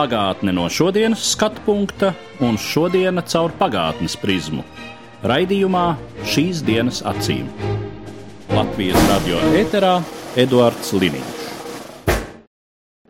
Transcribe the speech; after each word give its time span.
Pagātne 0.00 0.54
no 0.56 0.62
šodienas 0.72 1.20
skatu 1.34 1.60
punkta 1.66 2.14
un 2.40 2.54
šodienas 2.56 3.26
caur 3.34 3.52
pagātnes 3.58 4.14
prizmu. 4.16 4.62
Raidījumā 5.28 5.82
šīs 6.24 6.62
dienas 6.64 7.02
acīm. 7.04 7.50
Latvijas 8.48 8.96
radio 9.10 9.42
eterā 9.60 9.98
Eduards 10.40 10.94
Liniņš. 10.96 11.44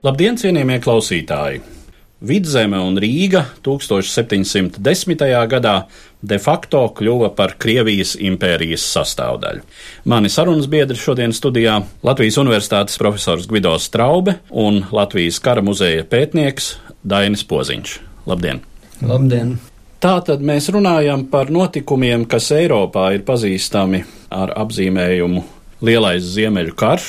Labdien, 0.03 0.41
cienījamie 0.43 0.81
klausītāji! 0.83 1.80
Vidzeme 2.21 2.77
un 2.85 2.99
Rīga 3.01 3.47
1710. 3.65 5.23
gadā 5.49 5.75
de 6.21 6.37
facto 6.37 6.83
kļuva 6.93 7.31
par 7.33 7.55
Krievijas 7.57 8.13
impērijas 8.21 8.85
sastāvdaļu. 8.93 9.65
Mani 10.05 10.29
sarunas 10.29 10.69
biedri 10.69 11.01
šodien 11.01 11.33
studijā 11.33 11.79
Latvijas 12.05 12.37
Universitātes 12.43 13.01
profesors 13.01 13.49
Gvido 13.49 13.73
Straube 13.81 14.37
un 14.53 14.83
Latvijas 14.93 15.41
kara 15.41 15.65
muzeja 15.65 16.05
pētnieks 16.05 16.75
Dainis 17.01 17.47
Poziņš. 17.49 17.97
Labdien! 18.29 18.61
Labdien! 19.01 19.57
Tātad 20.01 20.45
mēs 20.45 20.69
runājam 20.73 21.25
par 21.33 21.49
notikumiem, 21.53 22.29
kas 22.29 22.53
Eiropā 22.53 23.15
ir 23.17 23.25
pazīstami 23.25 24.05
ar 24.29 24.53
apzīmējumu 24.61 25.47
Lielais 25.89 26.25
Ziemeļu 26.37 26.77
karš. 26.77 27.09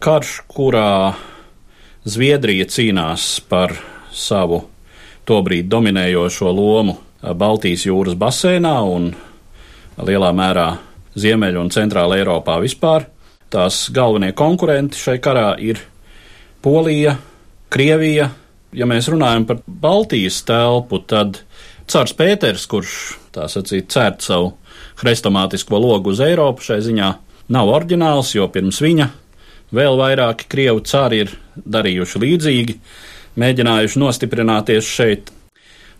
Karš, 0.00 0.38
kurā 0.48 0.88
Zviedrija 2.00 2.64
cīnās 2.64 3.42
par 3.44 3.74
savu 4.16 4.62
tobrīd 5.28 5.66
dominējošo 5.68 6.48
lomu 6.48 6.94
Baltijas 7.20 7.84
jūras 7.84 8.16
basēnā 8.16 8.72
un 8.88 9.10
lielā 10.00 10.30
mērā 10.32 10.64
Ziemeļa 11.20 11.60
un 11.60 11.68
Centrāla 11.74 12.16
Eiropā 12.16 12.56
vispār. 12.64 13.04
Tās 13.52 13.90
galvenie 13.92 14.32
konkurenti 14.32 14.96
šai 14.96 15.18
karā 15.20 15.52
ir 15.60 15.82
Polija, 16.64 17.18
Krievija. 17.68 18.30
Ja 18.72 18.88
mēs 18.88 19.12
runājam 19.12 19.44
par 19.44 19.60
Baltijas 19.68 20.40
telpu, 20.48 21.02
tad 21.04 21.42
Cārs 21.84 22.16
Pēters, 22.16 22.64
kurš 22.70 22.96
tā 23.36 23.44
sacīt 23.52 23.92
cērt 23.92 24.24
savu 24.24 24.54
hrestomātisko 25.02 25.76
logu 25.76 26.14
uz 26.14 26.24
Eiropu, 26.24 26.64
šai 26.64 26.80
ziņā 26.80 27.12
nav 27.52 27.76
oriģināls, 27.76 28.38
jo 28.38 28.48
pirms 28.48 28.80
viņa 28.80 29.12
vēl 29.74 29.98
vairāki 30.00 30.48
krievu 30.50 30.82
cāri 30.86 31.24
ir 31.24 31.34
darījuši 31.60 32.22
līdzīgi, 32.24 32.78
mēģinājuši 33.40 34.00
nostiprināties 34.02 34.88
šeit, 34.88 35.30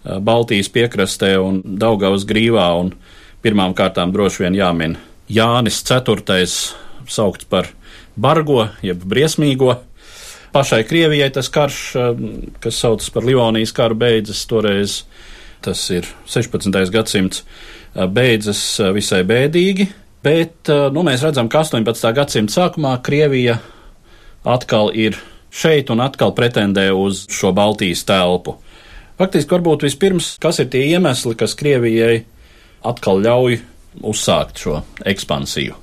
Baltijas 0.01 0.71
piekrastē 0.73 1.35
un 1.43 1.61
Daugavas 1.61 2.25
grīvā, 2.25 2.71
un 2.81 2.95
pirmām 3.45 3.75
kārtām 3.77 4.15
droši 4.15 4.47
vien 4.47 4.57
jāmin 4.57 4.97
Jānis 5.29 5.83
IV, 5.85 6.47
saukts 7.11 7.45
par 7.51 7.69
bargo, 8.17 8.71
jeb 8.83 9.05
briesmīgo. 9.05 9.77
Pašai 10.51 10.83
Krievijai 10.89 11.29
tas 11.31 11.47
karš, 11.53 11.81
kas 12.65 12.81
saucas 12.81 13.13
par 13.15 13.27
Livonijas 13.29 13.75
karu, 13.77 13.95
beidzas 14.01 14.41
toreiz, 14.51 15.03
tas 15.63 15.85
ir 15.95 16.09
16. 16.27 16.75
gadsimts, 16.91 17.45
beidzas 17.95 18.63
visai 18.97 19.21
bēdīgi, 19.29 19.87
bet 20.25 20.71
nu, 20.93 21.05
mēs 21.07 21.25
redzam, 21.25 21.49
ka 21.51 21.63
18. 21.65 22.13
gadsimta 22.17 22.57
sākumā 22.57 22.97
Krievija 23.05 23.59
atkal 24.45 24.93
ir 24.97 25.19
šeit 25.51 25.91
un 25.91 26.03
atkal 26.05 26.35
pretendē 26.37 26.91
uz 26.95 27.27
šo 27.33 27.53
Baltijas 27.57 28.05
telpu. 28.09 28.57
Faktiski, 29.21 29.53
varbūt 29.53 29.85
vispirms, 29.85 30.35
kas 30.41 30.63
ir 30.63 30.71
tie 30.73 30.87
iemesli, 30.95 31.35
kas 31.37 31.57
Krievijai 31.59 32.23
atkal 32.87 33.21
ļauj 33.21 33.59
uzsākt 34.07 34.63
šo 34.63 34.79
ekspansiju 35.05 35.77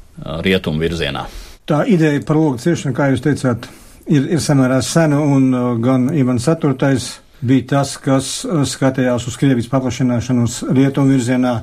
rietumu 0.46 0.81
virzienā? 0.81 1.28
Tā 1.68 1.84
ideja 1.92 2.24
par 2.25 2.40
logu 2.40 2.62
ciešanu, 2.64 2.96
kā 2.98 3.12
jūs 3.12 3.22
teicāt, 3.25 3.68
ir, 4.08 4.30
ir 4.38 4.42
samērā 4.42 4.80
sena, 4.81 5.19
un 5.22 5.52
gan 5.84 6.08
Ivans 6.16 6.48
Ceturtais 6.48 7.12
bija 7.46 7.68
tas, 7.75 7.98
kas 8.02 8.31
skatījās 8.72 9.28
uz 9.30 9.38
Krievijas 9.38 9.69
paplašināšanos 9.69 10.62
rietumu 10.72 11.14
virzienā. 11.14 11.59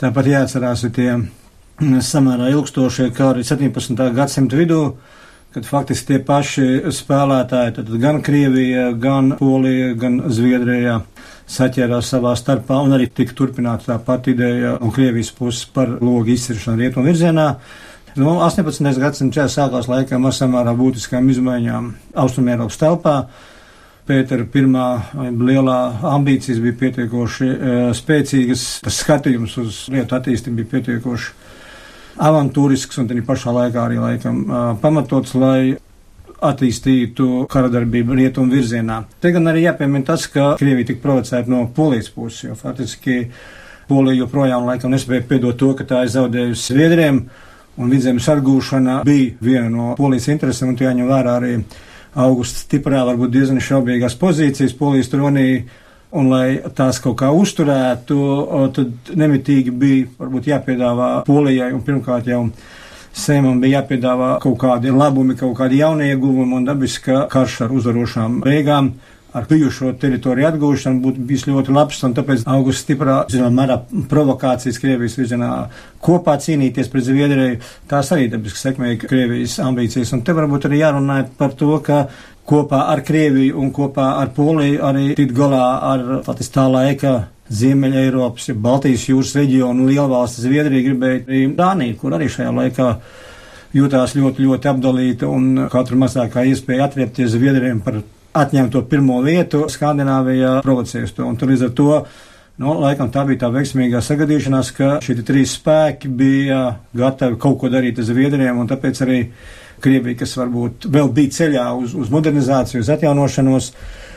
Tāpat 0.00 0.30
jāatcerās 0.32 0.82
tie 0.96 1.12
samērā 1.82 2.50
ilgstošie 2.52 3.10
kari 3.16 3.42
17. 3.44 3.98
gadsimta 4.14 4.58
vidū, 4.58 4.82
kad 5.52 5.66
faktiski 5.66 6.12
tie 6.12 6.18
paši 6.24 6.66
spēlētāji, 6.94 7.74
tad 7.78 7.90
gan 8.00 8.20
Krievija, 8.24 8.92
gan 8.96 9.34
Polija, 9.38 9.92
gan 9.98 10.20
Zviedrija 10.32 11.00
saķērās 11.50 12.12
savā 12.14 12.32
starpā 12.38 12.78
un 12.84 12.94
arī 12.96 13.08
tika 13.10 13.34
turpināta 13.36 13.90
tā 13.90 13.98
pati 14.04 14.36
ideja 14.36 14.76
un 14.80 14.92
Krievijas 14.94 15.32
puses 15.36 15.66
par 15.74 15.90
logu 16.00 16.32
izciršanu 16.32 16.80
rietumu 16.80 17.10
virzienā. 17.10 17.48
No 18.16 18.38
18. 18.44 18.92
gadsimta 19.00 19.48
sākās 19.48 19.88
laikam 19.88 20.28
ar 20.28 20.36
samērā 20.36 20.76
būtiskām 20.76 21.30
izmaiņām 21.32 21.92
Austrumēropas 22.22 22.80
telpā. 22.80 23.16
Pētera 24.08 24.44
pirmā 24.50 24.86
lielā 25.30 25.78
ambīcijas 26.10 26.58
bija 26.62 26.74
pietiekoši 26.80 27.46
e, 27.46 27.76
spēcīgas, 27.94 28.64
tas 28.82 28.98
skatījums 29.04 29.54
uz 29.62 29.84
lietu 29.94 30.16
attīstību 30.18 30.58
bija 30.58 30.70
pietiekoši 30.72 31.51
avantūrisks 32.20 33.00
un 33.00 33.08
arī 33.12 33.22
pašā 33.24 33.54
laikā 33.56 33.86
arī 33.86 34.00
laikam 34.02 34.44
pamatots, 34.82 35.34
lai 35.38 35.76
attīstītu 36.42 37.46
karadarbību 37.50 38.16
rietumu 38.18 38.56
virzienā. 38.56 39.02
Te 39.22 39.30
gan 39.34 39.46
arī 39.50 39.66
jāpiemina 39.68 40.08
tas, 40.10 40.26
ka 40.30 40.56
Krievija 40.58 40.90
tika 40.90 41.04
provocēta 41.04 41.50
no 41.52 41.64
polijas 41.74 42.10
puses, 42.10 42.48
jo 42.48 42.58
faktiski 42.58 43.24
Polija 43.88 44.22
joprojām 44.22 44.66
laikam 44.66 44.92
nespēja 44.94 45.24
piedot 45.28 45.58
to, 45.58 45.72
ka 45.78 45.86
tā 45.86 46.04
ir 46.06 46.12
zaudējusi 46.14 46.72
Zviedriem, 46.72 47.22
un 47.76 47.92
vidzemes 47.92 48.28
atgūšana 48.30 49.00
bija 49.06 49.38
viena 49.42 49.68
no 49.70 49.94
polijas 49.98 50.28
interesēm, 50.32 50.72
un 50.72 50.78
tie 50.78 50.86
jāņem 50.88 51.10
vērā 51.10 51.36
arī 51.38 51.54
augusta 52.22 52.62
stiprā, 52.62 53.02
varbūt 53.08 53.32
diezgan 53.32 53.62
šaubīgās 53.62 54.18
pozīcijas 54.20 54.74
polijas 54.78 55.10
tronī. 55.12 55.64
Un, 56.12 56.28
lai 56.28 56.60
tās 56.76 56.98
kaut 57.00 57.16
kā 57.22 57.30
uzturētu, 57.32 58.16
tad 58.76 59.12
nemitīgi 59.16 59.72
bija 59.72 60.10
varbūt 60.18 60.50
jāpiedāvā 60.50 61.08
Polijai 61.24 61.70
un 61.72 61.80
pirmkārt 61.86 62.28
jau 62.28 62.42
Sēmam 63.12 63.58
bija 63.60 63.80
jāpiedāvā 63.80 64.34
kaut 64.40 64.58
kādi 64.60 64.92
labumi, 64.92 65.36
kaut 65.36 65.54
kādi 65.58 65.80
jaunie 65.80 66.10
ieguvumi 66.12 66.56
un 66.56 66.68
dabiski, 66.68 67.10
ka 67.10 67.24
karš 67.32 67.58
ar 67.66 67.74
uzvarošām 67.76 68.38
beigām 68.44 68.94
ar 69.32 69.46
bijušo 69.48 69.94
teritoriju 70.00 70.48
atgūšanu 70.50 71.00
būtu 71.00 71.22
bijis 71.28 71.46
ļoti 71.48 71.72
labs, 71.72 72.02
un 72.04 72.14
tāpēc 72.16 72.44
augusts 72.52 72.84
stiprā, 72.84 73.22
zinām, 73.32 73.54
mērā 73.56 73.78
provokācijas 74.10 74.80
Krievijas 74.80 75.16
virzienā 75.16 75.50
kopā 76.04 76.36
cīnīties 76.44 76.90
pret 76.92 77.06
Zviedriju, 77.06 77.60
tās 77.88 78.12
arī 78.12 78.28
dabiski 78.32 78.60
sekmēja 78.60 79.00
Krievijas 79.06 79.56
ambīcijas, 79.64 80.12
un 80.16 80.24
te 80.26 80.36
varbūt 80.36 80.68
arī 80.68 80.82
jārunā 80.82 81.22
par 81.38 81.56
to, 81.56 81.72
ka 81.84 82.04
kopā 82.48 82.86
ar 82.92 83.02
Krieviju 83.06 83.60
un 83.62 83.70
kopā 83.74 84.08
ar 84.20 84.32
Poliju 84.34 84.82
arī 84.86 85.12
tikt 85.18 85.34
galā 85.36 85.66
ar 85.92 86.06
faktiski 86.26 86.56
tā 86.56 86.66
laika 86.70 87.12
Ziemeļa 87.52 88.06
Eiropas, 88.06 88.48
ja 88.48 88.54
Baltijas 88.56 89.04
jūras 89.10 89.34
reģionu 89.36 89.86
lielvalsts 89.90 90.40
Zviedrija 90.44 90.86
gribēja 90.86 91.20
arī 91.26 91.42
Dāniju, 91.58 91.98
kur 92.00 92.16
arī 92.16 92.30
šajā 92.32 92.52
laikā 92.56 92.88
jūtās 93.76 94.16
ļoti, 94.16 94.46
ļoti 94.46 94.70
apdalīta 94.72 95.28
un 95.28 95.66
katru 95.72 95.98
mazākā 96.00 96.46
iespēja 96.48 96.88
atriepties 96.88 97.34
Zviedriem 97.34 97.82
par 97.84 98.00
atņemto 98.42 98.84
pirmo 98.88 99.20
vietu 99.24 99.66
Skandināvijā 99.68 100.60
provocēs 100.64 101.12
to. 101.16 101.26
Un 101.28 101.36
tur 101.36 101.52
līdz 101.52 101.66
ar 101.68 101.74
to, 101.76 101.90
nu, 102.62 102.76
laikam 102.80 103.12
tā 103.12 103.26
bija 103.28 103.44
tā 103.44 103.52
veiksmīgā 103.52 104.00
sagadīšanās, 104.04 104.72
ka 104.76 104.92
šie 105.04 105.18
trīs 105.20 105.56
spēki 105.58 106.08
bija 106.08 106.62
gatavi 106.96 107.40
kaut 107.42 107.60
ko 107.60 107.72
darīt 107.72 108.00
ar 108.00 108.08
Zviedriem 108.08 108.62
un 108.62 108.70
tāpēc 108.70 109.04
arī 109.04 109.20
Krievija, 109.82 110.20
kas 110.22 110.36
varbūt 110.38 110.86
vēl 110.92 111.10
bija 111.14 111.34
ceļā 111.38 111.66
uz, 111.78 111.96
uz 111.98 112.10
modernizāciju, 112.12 112.82
uz 112.84 112.90
atjaunošanos, 112.94 113.68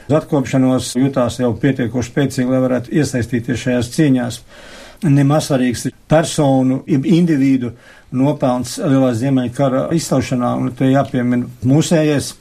uz 0.05 0.15
atkopšanos, 0.19 0.93
jutās 0.99 1.39
jau 1.41 1.51
pietiekoši 1.61 2.11
spēcīgi, 2.11 2.49
lai 2.51 2.63
varētu 2.63 2.93
iesaistīties 2.95 3.63
šajās 3.65 3.91
cīņās. 3.95 4.39
Nemaz 5.05 5.49
svarīgs 5.49 5.87
ir 5.89 5.95
personu, 6.09 6.79
individu 6.87 7.73
nopelns 8.15 8.77
Lielā 8.79 9.11
Ziemeļa 9.17 9.53
kara 9.55 9.81
izslaušanā, 9.95 10.53
un 10.61 10.71
te 10.77 10.87
jāpiemina 10.89 11.49
mūsējies 11.67 12.31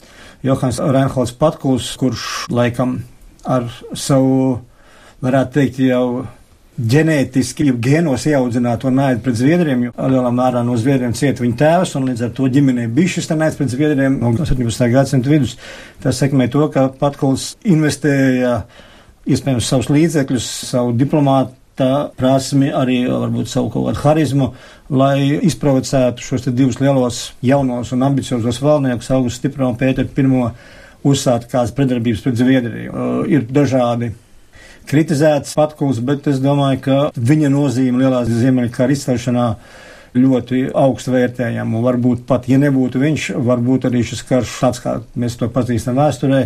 Johans 0.45 0.79
Reinholds 0.79 1.33
Patkuls, 1.39 1.89
kurš 1.99 2.45
laikam 2.53 2.99
ar 3.45 3.67
savu, 3.97 4.59
varētu 5.25 5.55
teikt, 5.57 5.79
jau 5.89 6.25
ģenētiski, 6.75 7.69
jau 7.69 7.75
gēnos 7.79 8.25
ieaudzināto 8.27 8.89
naidu 8.91 9.21
pret 9.23 9.37
zviedriem, 9.39 9.85
jo 9.87 10.07
lielā 10.11 10.31
mērā 10.35 10.63
no 10.67 10.75
zviedriem 10.79 11.13
cieta 11.15 11.43
viņa 11.43 11.59
tēvs, 11.61 11.93
un 11.95 12.09
līdz 12.09 12.25
ar 12.27 12.33
to 12.35 12.49
ģimenei 12.51 12.89
bija 12.91 13.13
šis 13.15 13.31
naids 13.31 13.55
pret 13.59 13.71
zviedriem 13.71 14.17
no 14.19 14.33
17. 14.35 14.87
gadsimta 14.91 15.31
vidus. 15.31 15.55
Tas 16.03 16.19
sekmē 16.19 16.49
to, 16.51 16.67
ka 16.73 16.89
Patkuls 16.99 17.53
investēja 17.63 18.57
iespējams 19.25 19.69
savus 19.71 19.91
līdzekļus, 19.93 20.49
savu 20.71 20.91
diplomātu 20.99 21.55
tā 21.79 22.09
prasmi, 22.15 22.69
arī 22.71 23.01
varbūt 23.07 23.49
savu 23.51 23.71
kaut 23.71 23.89
kādu 23.89 24.03
harizmu, 24.03 24.49
lai 24.95 25.39
izprovocētu 25.47 26.23
šos 26.23 26.47
divus 26.51 26.79
lielos 26.79 27.21
jaunos 27.43 27.91
un 27.95 28.05
ambiciozos 28.07 28.61
valdniekus, 28.63 29.11
Augustu 29.15 29.43
Stipro 29.43 29.71
un 29.71 29.79
Pēteru 29.79 30.07
I, 30.11 30.51
uzsākt 31.05 31.51
kādas 31.51 31.75
predarbības 31.75 32.23
pret 32.23 32.39
Zviedriju. 32.39 32.91
Uh, 32.91 33.17
ir 33.29 33.43
dažādi 33.45 34.13
kritizēts 34.89 35.55
patkuls, 35.57 36.01
bet 36.05 36.27
es 36.31 36.41
domāju, 36.43 36.81
ka 36.85 36.99
viņa 37.15 37.51
nozīme 37.53 38.03
lielās 38.03 38.29
Ziemeļkara 38.31 38.95
izcelšanā 38.95 39.47
ļoti 40.15 40.69
augstu 40.75 41.15
vērtējam. 41.15 41.73
Un 41.75 41.83
varbūt 41.85 42.23
pat, 42.29 42.47
ja 42.51 42.59
nebūtu 42.61 43.01
viņš, 43.01 43.31
varbūt 43.45 43.89
arī 43.89 44.05
šis 44.07 44.23
karš 44.29 44.53
tāds, 44.61 44.83
kā 44.83 44.99
mēs 45.19 45.35
to 45.39 45.51
pazīstam 45.51 45.99
vēsturē, 45.99 46.45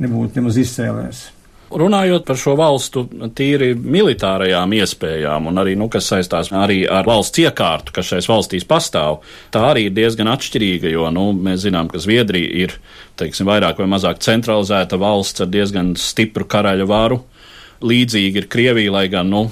nebūtu 0.00 0.40
nemaz 0.40 0.58
izcēlējies. 0.62 1.28
Runājot 1.70 2.24
par 2.26 2.34
šo 2.34 2.56
valstu 2.58 3.04
tīri 3.38 3.76
militārajām 3.78 4.72
iespējām, 4.74 5.44
un 5.46 5.60
arī, 5.62 5.76
nu, 5.78 5.86
kas 5.92 6.08
saistās 6.10 6.50
arī 6.50 6.80
ar 6.90 7.06
valsts 7.06 7.38
iekārtu, 7.44 7.94
kas 7.94 8.08
šais 8.10 8.26
valstīs 8.26 8.66
pastāv, 8.66 9.20
tā 9.54 9.62
arī 9.68 9.84
ir 9.86 9.94
diezgan 9.94 10.32
atšķirīga, 10.32 10.90
jo, 10.90 11.06
nu, 11.14 11.28
mēs 11.30 11.62
zinām, 11.68 11.86
ka 11.92 12.02
Zviedrija 12.02 12.64
ir, 12.64 12.74
teiksim, 13.22 13.46
vairāk 13.46 13.78
vai 13.78 13.86
mazāk 13.92 14.18
centralizēta 14.24 14.98
valsts 14.98 15.46
ar 15.46 15.52
diezgan 15.52 15.94
stipru 15.94 16.48
karaļa 16.50 16.88
varu. 16.90 17.20
Līdzīgi 17.80 18.42
ir 18.42 18.48
Krievija, 18.52 18.92
lai 18.92 19.06
gan, 19.12 19.30
nu, 19.32 19.46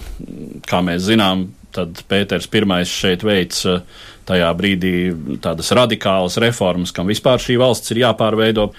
kā 0.68 0.82
mēs 0.84 1.06
zinām, 1.08 1.46
tad 1.72 2.02
Pēters 2.08 2.48
I 2.52 2.84
šeit 2.84 3.24
veids 3.24 3.64
eh, 3.66 3.80
tajā 4.28 4.48
brīdī 4.56 4.94
tādas 5.40 5.70
radikālas 5.72 6.36
reformas, 6.36 6.92
kam 6.92 7.06
vispār 7.08 7.40
šī 7.40 7.58
valsts 7.60 7.90
ir 7.92 8.04
jāpārveido 8.04 8.72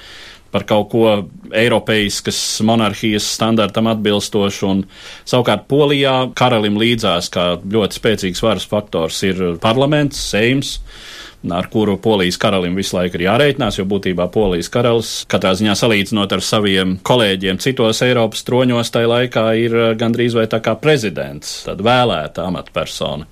par 0.51 0.65
kaut 0.65 0.89
ko 0.89 1.29
eiropeiskas 1.53 2.61
monarhijas 2.65 3.27
standartam 3.35 3.87
atbilstošu, 3.91 4.67
un 4.67 4.83
savukārt 5.29 5.67
Polijā 5.69 6.31
karalim 6.37 6.79
līdzās, 6.81 7.29
kā 7.33 7.51
ļoti 7.61 7.99
spēcīgs 7.99 8.41
varas 8.41 8.65
faktors, 8.69 9.21
ir 9.29 9.43
parlaments, 9.61 10.17
seims 10.31 10.79
ar 11.47 11.69
kuru 11.71 11.97
polijas 12.01 12.37
karalim 12.41 12.75
visu 12.75 12.97
laiku 12.97 13.19
ir 13.19 13.25
jārēķinās, 13.27 13.79
jo 13.79 13.85
būtībā 13.89 14.27
polijas 14.33 14.69
karalis 14.73 15.11
katrā 15.31 15.53
ziņā 15.55 15.75
salīdzinot 15.79 16.35
ar 16.35 16.43
saviem 16.43 16.97
kolēģiem 17.07 17.61
citos 17.63 18.01
Eiropas 18.05 18.43
troņos, 18.47 18.91
tai 18.91 19.05
laikā 19.07 19.45
ir 19.61 19.77
gandrīz 19.99 20.35
vai 20.35 20.49
tā 20.51 20.59
kā 20.63 20.75
prezidents, 20.79 21.61
tad 21.67 21.83
vēlēta 21.85 22.47
amatpersona. 22.49 23.29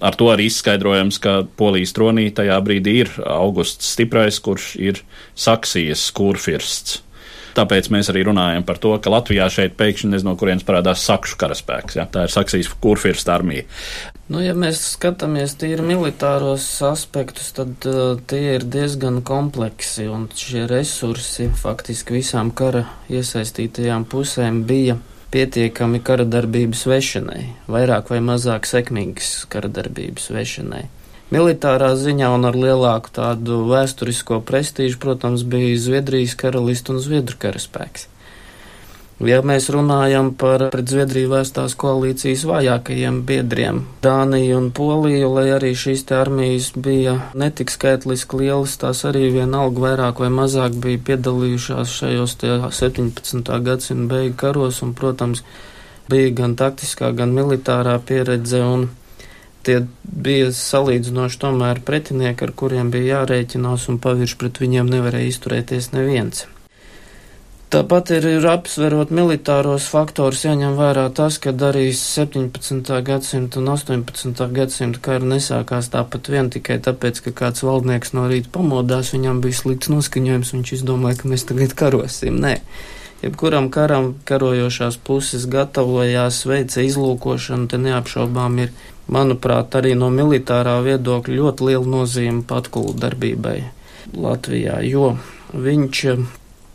Ar 0.00 0.16
to 0.16 0.30
arī 0.32 0.46
izskaidrojams, 0.48 1.18
ka 1.22 1.40
polijas 1.58 1.92
tronī 1.96 2.28
tajā 2.34 2.60
brīdī 2.64 3.00
ir 3.02 3.12
Augusts 3.26 3.92
Stiprais, 3.94 4.38
kurš 4.40 4.72
ir 4.78 5.02
Saksijas 5.34 6.08
kurfirsts. 6.14 7.02
Tāpēc 7.58 7.88
mēs 7.90 8.12
arī 8.12 8.22
runājam 8.28 8.62
par 8.66 8.78
to, 8.78 8.92
ka 9.02 9.10
Latvijā 9.10 9.48
šeit 9.50 9.74
pēkšņi 9.78 10.12
nezinu, 10.12 10.30
no 10.30 10.38
kurienes 10.38 10.66
parādās 10.66 11.02
sakšu 11.08 11.38
karaspēks. 11.40 11.98
Ja? 11.98 12.06
Tā 12.06 12.28
ir 12.28 12.32
Saksijas 12.34 12.70
kurfirsta 12.78 13.34
armija. 13.34 13.64
Nu, 14.28 14.42
ja 14.44 14.52
mēs 14.54 14.82
skatāmies 14.92 15.56
tīri 15.58 15.82
militāros 15.88 16.66
aspektus, 16.86 17.48
tad 17.56 17.86
uh, 17.88 18.18
tie 18.30 18.58
ir 18.58 18.66
diezgan 18.68 19.22
kompleksi, 19.26 20.06
un 20.12 20.28
šie 20.36 20.66
resursi 20.70 21.48
faktiski 21.56 22.18
visām 22.20 22.52
kara 22.54 22.84
iesaistītajām 23.08 24.04
pusēm 24.12 24.62
bija 24.68 24.98
pietiekami 25.32 26.02
kara 26.04 26.28
darbības 26.28 26.84
vešanai, 26.88 27.42
vairāk 27.72 28.12
vai 28.12 28.20
mazāk 28.24 28.68
sekmīgas 28.68 29.48
kara 29.52 29.72
darbības 29.72 30.30
vešanai. 30.36 30.84
Militārā 31.28 31.90
ziņā 32.00 32.28
un 32.32 32.48
ar 32.48 32.56
lielāku 32.56 33.10
tādu 33.12 33.64
vēsturisko 33.68 34.40
prestīžu, 34.48 34.96
protams, 35.02 35.42
bija 35.44 35.74
Zviedrijas 35.76 36.32
karalista 36.40 36.94
un 36.94 37.02
Zviedru 37.04 37.36
karaspēks. 37.42 38.06
Ja 39.18 39.40
mēs 39.42 39.66
runājam 39.74 40.30
par 40.38 40.62
pret 40.70 40.88
Zviedriju 40.88 41.32
vēstās 41.32 41.72
koalīcijas 41.76 42.44
vājākajiem 42.46 43.16
biedriem, 43.26 43.80
Dāniju 44.00 44.60
un 44.60 44.68
Poliju, 44.70 45.32
lai 45.34 45.48
arī 45.56 45.72
šīs 45.74 46.04
te 46.06 46.14
armijas 46.14 46.68
bija 46.78 47.16
netik 47.34 47.74
skaitliski 47.74 48.38
lielas, 48.44 48.76
tās 48.78 49.02
arī 49.08 49.26
vienalga 49.34 49.82
vairāk 49.84 50.22
vai 50.22 50.30
mazāk 50.32 50.78
bija 50.84 51.02
piedalījušās 51.10 51.96
šajos 51.98 52.36
te 52.40 52.54
17. 52.78 53.50
gadsimta 53.66 54.14
beigu 54.14 54.38
karos, 54.38 54.78
un, 54.86 54.94
protams, 54.94 55.42
bija 56.08 56.30
gan 56.38 56.54
taktiskā, 56.56 57.10
gan 57.12 57.34
militārā 57.34 57.98
pieredze, 57.98 58.62
un 58.62 58.86
tie 59.68 59.78
bija 60.02 60.50
salīdzinoši 60.56 61.42
tomēr 61.44 61.84
pretinieki, 61.86 62.48
ar 62.48 62.54
kuriem 62.56 62.92
bija 62.94 63.20
jārēķinās, 63.20 63.88
un 63.92 64.00
pavirš 64.02 64.38
pret 64.40 64.62
viņiem 64.64 64.88
nevarēja 64.96 65.34
izturēties 65.34 65.92
neviens. 65.94 66.46
Tāpat 67.68 68.14
ir, 68.16 68.24
ir 68.24 68.46
apsverot 68.48 69.10
militāros 69.12 69.90
faktorus, 69.92 70.46
jāņem 70.46 70.78
vērā 70.78 71.02
tas, 71.12 71.36
ka 71.36 71.52
arī 71.66 71.90
17. 71.92 72.94
gadsimta 73.04 73.60
un 73.60 73.68
18. 73.74 74.46
gadsimta 74.56 75.02
kara 75.04 75.28
nesākās 75.34 75.90
tāpat 75.92 76.30
vien 76.32 76.48
tikai 76.48 76.78
tāpēc, 76.86 77.20
ka 77.26 77.34
kāds 77.42 77.66
valdnieks 77.68 78.14
no 78.16 78.24
rīta 78.32 78.48
pamodās, 78.54 79.12
viņam 79.12 79.42
bija 79.44 79.58
slikts 79.60 79.92
noskaņojums, 79.92 80.54
viņš 80.56 80.72
izdomāja, 80.78 81.20
ka 81.20 81.28
mēs 81.34 81.44
tagad 81.50 81.76
karosim. 81.76 82.40
Nē. 82.40 82.54
Jebkuram 83.20 83.68
karam 83.74 84.14
karojošās 84.24 84.96
puses 85.04 85.44
gatavojās, 85.52 86.46
veica 86.48 86.80
izlūkošanu, 86.88 87.68
te 87.68 87.82
neapšaubām 87.84 88.62
ir 88.64 88.72
manuprāt, 89.12 89.76
arī 89.78 89.94
no 89.98 90.10
militārā 90.14 90.78
viedokļa 90.84 91.38
ļoti 91.40 91.68
liela 91.70 91.92
nozīme 91.98 92.44
patkulu 92.48 92.94
darbībai 93.00 93.58
Latvijā, 94.16 94.80
jo 94.88 95.14
viņš 95.52 96.04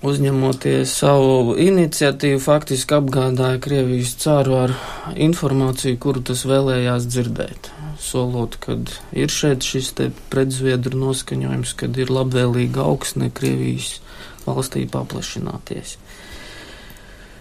uzņemoties 0.04 0.92
savu 1.00 1.56
iniciatīvu, 1.64 2.42
faktiski 2.44 2.98
apgādāja 2.98 3.62
Krievijas 3.64 4.16
cāru 4.20 4.58
ar 4.66 4.76
informāciju, 5.16 6.00
kuru 6.04 6.24
tas 6.28 6.44
vēlējās 6.50 7.08
dzirdēt. 7.08 7.72
Solot, 8.04 8.58
kad 8.60 8.92
ir 9.16 9.32
šeit 9.32 9.64
šis 9.64 9.94
predzviedru 10.34 11.00
noskaņojums, 11.06 11.76
kad 11.80 11.98
ir 11.98 12.12
labvēlīga 12.12 12.84
augsne 12.84 13.32
Krievijas 13.32 14.02
valstī 14.44 14.84
paplašināties. 14.92 15.96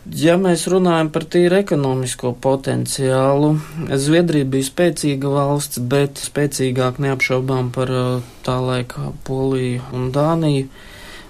Ja 0.03 0.35
mēs 0.35 0.65
runājam 0.67 1.13
par 1.15 1.23
tīri 1.31 1.61
ekonomisko 1.63 2.33
potenciālu, 2.43 3.53
Zviedrija 3.87 4.49
bija 4.51 4.67
spēcīga 4.67 5.31
valsts, 5.31 5.79
bet 5.79 6.19
spēcīgāk 6.19 6.99
neapšaubām 7.05 7.69
par 7.71 7.93
uh, 7.95 8.33
tā 8.43 8.57
laika 8.59 9.13
Poliju 9.29 9.85
un 9.95 10.11
Dāniju. 10.15 10.67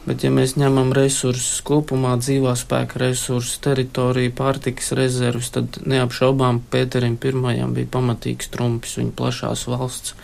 Bet, 0.02 0.24
ja 0.24 0.32
mēs 0.34 0.56
ņemam 0.58 0.88
resursus 0.96 1.60
kopumā, 1.62 2.16
dzīvā 2.18 2.56
spēka 2.58 2.98
resursus, 3.04 3.60
teritoriju, 3.62 4.32
pārtikas 4.34 4.90
rezervus, 4.98 5.52
tad 5.54 5.76
neapšaubām 5.86 6.58
Pēterim 6.72 7.14
pirmajam 7.22 7.76
bija 7.76 7.92
pamatīgs 7.92 8.50
trumpis 8.50 8.96
viņa 8.98 9.14
plašās 9.20 9.68
valsts 9.70 10.16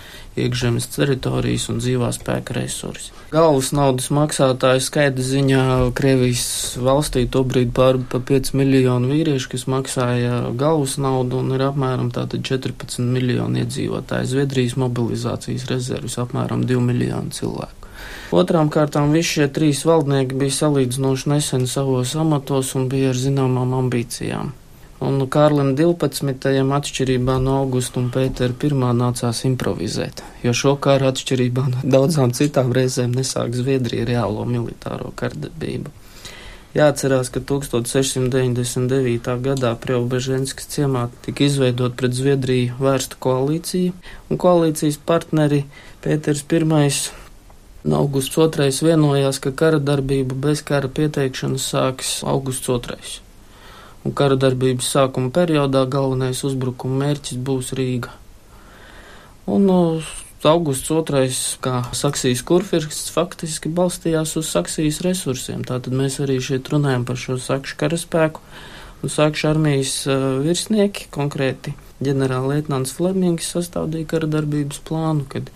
iekšzemes 0.45 0.88
teritorijas 0.95 1.68
un 1.73 1.80
dzīvā 1.83 2.11
spēka 2.16 2.57
resursi. 2.57 3.14
Galvas 3.33 3.71
naudas 3.76 4.09
maksātāju 4.14 4.80
skaita 4.80 5.25
ziņā 5.25 5.64
Krievijas 5.99 6.45
valstī 6.80 7.26
tobrīd 7.28 7.75
pār 7.76 7.99
pa 8.11 8.23
5 8.30 8.54
miljonu 8.57 9.11
vīriešu, 9.12 9.50
kas 9.52 9.66
maksāja 9.68 10.38
galvas 10.59 10.97
naudu 11.02 11.42
un 11.42 11.52
ir 11.57 11.66
apmēram 11.66 12.09
tātad 12.14 12.47
14 12.47 13.02
miljoni 13.04 13.64
iedzīvotāji. 13.64 14.30
Zviedrijas 14.33 14.78
mobilizācijas 14.80 15.68
rezervus 15.73 16.16
apmēram 16.23 16.64
2 16.68 16.87
miljonu 16.88 17.35
cilvēku. 17.37 17.75
Otrām 18.38 18.68
kārtām 18.73 19.12
visi 19.16 19.38
šie 19.38 19.49
trīs 19.52 19.83
valdnieki 19.88 20.37
bija 20.40 20.57
salīdzinoši 20.62 21.30
nesen 21.33 21.66
savos 21.68 22.14
amatos 22.16 22.75
un 22.78 22.88
bija 22.92 23.14
ar 23.14 23.21
zināmām 23.21 23.73
ambīcijām. 23.83 24.52
Un 24.99 25.21
Kārlim 25.31 25.76
12. 25.78 26.50
atšķirībā 26.75 27.37
no 27.38 27.52
augusta 27.61 28.00
un 28.00 28.09
Pētera 28.11 28.50
1. 28.50 28.81
nācās 28.99 29.45
improvizēt, 29.47 30.25
jo 30.43 30.50
šo 30.50 30.73
karu 30.83 31.07
atšķirībā 31.12 31.67
no 31.71 31.83
daudzām 31.95 32.33
citām 32.35 32.73
reizēm 32.75 33.14
nesāk 33.14 33.55
Zviedrija 33.55 34.09
reālo 34.09 34.43
militāro 34.49 35.12
kardarbību. 35.21 35.93
Jāatcerās, 36.75 37.31
ka 37.31 37.38
1699. 37.52 39.31
gadā 39.47 39.71
Preubeženskas 39.78 40.67
ciemā 40.75 41.05
tika 41.23 41.47
izveidot 41.47 41.95
pret 41.95 42.19
Zviedriju 42.19 42.75
vērsta 42.83 43.23
koalīcija, 43.23 43.95
un 44.28 44.43
koalīcijas 44.43 44.99
partneri 45.07 45.62
Pēters 46.02 46.43
I 46.43 46.90
un 47.87 47.95
augusts 48.02 48.35
2. 48.35 48.69
vienojās, 48.83 49.38
ka 49.38 49.55
kara 49.55 49.78
darbību 49.78 50.35
bez 50.35 50.67
kara 50.67 50.90
pieteikšanas 50.90 51.71
sāks 51.71 52.19
augusts 52.26 52.67
2 52.67 53.27
kara 54.17 54.38
darbības 54.41 54.88
sākuma 54.95 55.33
periodā 55.35 55.85
galvenais 55.91 56.45
uzbrukuma 56.47 57.05
mērķis 57.05 57.41
būs 57.45 57.75
Rīga. 57.79 58.15
Un 59.49 59.69
Augusts 60.47 60.91
II, 60.93 61.31
kā 61.65 61.81
Saksijas 61.97 62.45
kurfirsts, 62.47 63.11
faktiski 63.11 63.73
balstījās 63.75 64.37
uz 64.38 64.50
Saksijas 64.53 65.00
resursiem. 65.03 65.65
Tātad 65.67 65.97
mēs 65.99 66.21
arī 66.23 66.37
šeit 66.38 66.69
runājam 66.71 67.03
par 67.09 67.19
šo 67.19 67.41
sakšu 67.43 67.75
karaspēku 67.81 68.45
un 69.03 69.11
sakšu 69.11 69.49
armijas 69.50 69.97
uh, 70.07 70.38
virsnieki, 70.45 71.09
konkrēti 71.15 71.75
ģenerālleitnants 72.07 72.95
Flemings 72.95 73.50
sastādīja 73.50 74.12
kara 74.15 74.31
darbības 74.31 74.79
plānu, 74.87 75.27
kad 75.33 75.50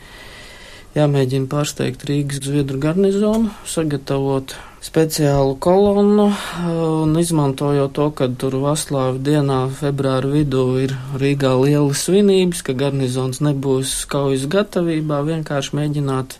jāmēģina 0.98 1.46
pārsteigt 1.52 2.02
Rīgas 2.08 2.42
Zviedru 2.42 2.82
garnizonu, 2.82 3.54
sagatavot 3.62 4.56
speciālu 4.82 5.54
kolonnu 5.62 6.26
un 6.74 7.18
izmantojot 7.18 7.92
to, 7.94 8.08
ka 8.18 8.26
tur 8.38 8.56
Vaslāvu 8.64 9.20
dienā 9.22 9.60
februāra 9.78 10.30
vidū 10.32 10.64
ir 10.82 10.96
Rīgā 11.22 11.52
liela 11.60 11.94
svinības, 11.94 12.64
ka 12.66 12.74
garnizons 12.74 13.42
nebūs 13.44 14.02
kaujas 14.10 14.48
gatavībā, 14.50 15.22
vienkārši 15.28 15.76
mēģināt 15.78 16.38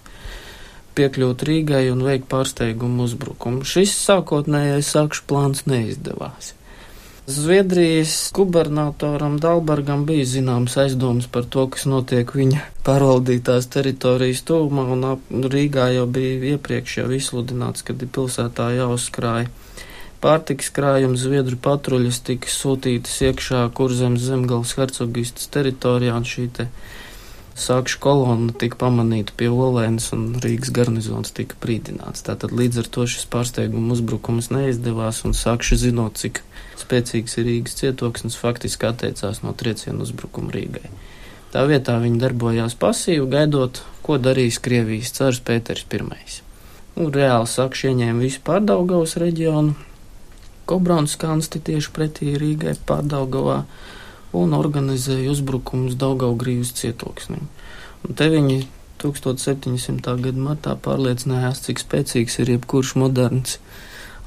piekļūt 0.99 1.46
Rīgai 1.49 1.84
un 1.92 2.02
veikt 2.04 2.26
pārsteigumu 2.32 3.06
uzbrukumu. 3.06 3.62
Šis 3.64 3.94
sākotnējais 4.02 4.90
sakšu 4.96 5.25
plāns 5.30 5.64
neizdevās. 5.70 6.52
Zviedrijas 7.26 8.32
gubernatoram 8.34 9.36
Dalbergam 9.38 10.00
bija 10.06 10.24
zināms 10.26 10.74
aizdoms 10.82 11.28
par 11.30 11.44
to, 11.46 11.68
kas 11.70 11.84
notiek 11.86 12.32
viņa 12.34 12.64
pārvaldītās 12.82 13.68
teritorijas 13.70 14.42
tuvumā, 14.48 14.88
un 14.90 15.46
Rīgā 15.52 15.92
jau 15.94 16.08
bija 16.10 16.56
iepriekš 16.56 16.96
jau 16.98 17.06
izsludināts, 17.14 17.86
kad 17.86 18.02
ir 18.02 18.10
pilsētā 18.16 18.72
jāuzkrāja 18.74 19.52
pārtiks 20.22 20.72
krājums, 20.74 21.22
Zviedru 21.22 21.60
patruļas 21.62 22.20
tika 22.26 22.50
sūtītas 22.50 23.14
iekšā 23.28 23.62
kurzemes 23.78 24.26
zemgals 24.26 24.74
hercogistas 24.78 25.46
teritorijā, 25.54 26.18
un 26.18 26.26
šī 26.26 26.48
te 26.58 26.68
sākšu 27.58 27.98
kolonna 28.02 28.54
tika 28.58 28.78
pamanīta 28.82 29.34
pie 29.38 29.50
Olēnas, 29.50 30.10
un 30.16 30.30
Rīgas 30.42 30.74
garnizons 30.74 31.34
tika 31.38 31.58
brīdināts. 31.62 32.26
Tātad 32.26 32.50
līdz 32.50 32.82
ar 32.82 32.94
to 32.96 33.06
šis 33.14 33.30
pārsteiguma 33.30 33.94
uzbrukums 33.94 34.50
neizdevās, 34.54 35.22
un 35.28 35.38
sākšu 35.38 35.78
zinot, 35.86 36.18
cik 36.22 36.42
spēcīgs 36.82 37.38
Rīgas 37.40 37.78
cietoksnis, 37.80 38.38
faktiski 38.38 38.88
atteicās 38.90 39.42
no 39.44 39.54
triecienu 39.56 40.04
uzbrukuma 40.04 40.52
Rīgai. 40.54 40.90
Tā 41.52 41.64
vietā 41.68 41.98
viņi 42.00 42.20
darbojās 42.20 42.76
pasīvi, 42.80 43.28
gaidot, 43.32 43.82
ko 44.04 44.18
darīs 44.18 44.60
Krievijas 44.62 45.12
cars 45.16 45.40
Pēters 45.44 45.84
I. 45.88 46.42
Nu, 46.96 47.08
reāli 47.12 47.48
sakši 47.48 47.90
ieņēma 47.92 48.20
visu 48.20 48.40
pārdaugavas 48.44 49.16
reģionu, 49.20 49.74
Kobrauns 50.66 51.16
kansti 51.18 51.58
tieši 51.58 51.90
pretī 51.92 52.32
Rīgai 52.38 52.76
pārdaugavā 52.86 53.64
un 54.38 54.54
organizēja 54.56 55.32
uzbrukumus 55.32 55.96
Daugaugrīvas 56.00 56.70
cietoksnim. 56.78 57.48
Un 58.06 58.18
te 58.18 58.28
viņi 58.32 58.62
1700. 59.02 60.14
gada 60.22 60.44
martā 60.46 60.76
pārliecinājās, 60.78 61.64
cik 61.66 61.82
spēcīgs 61.82 62.38
ir 62.42 62.54
jebkurš 62.54 62.94
moderns 63.02 63.58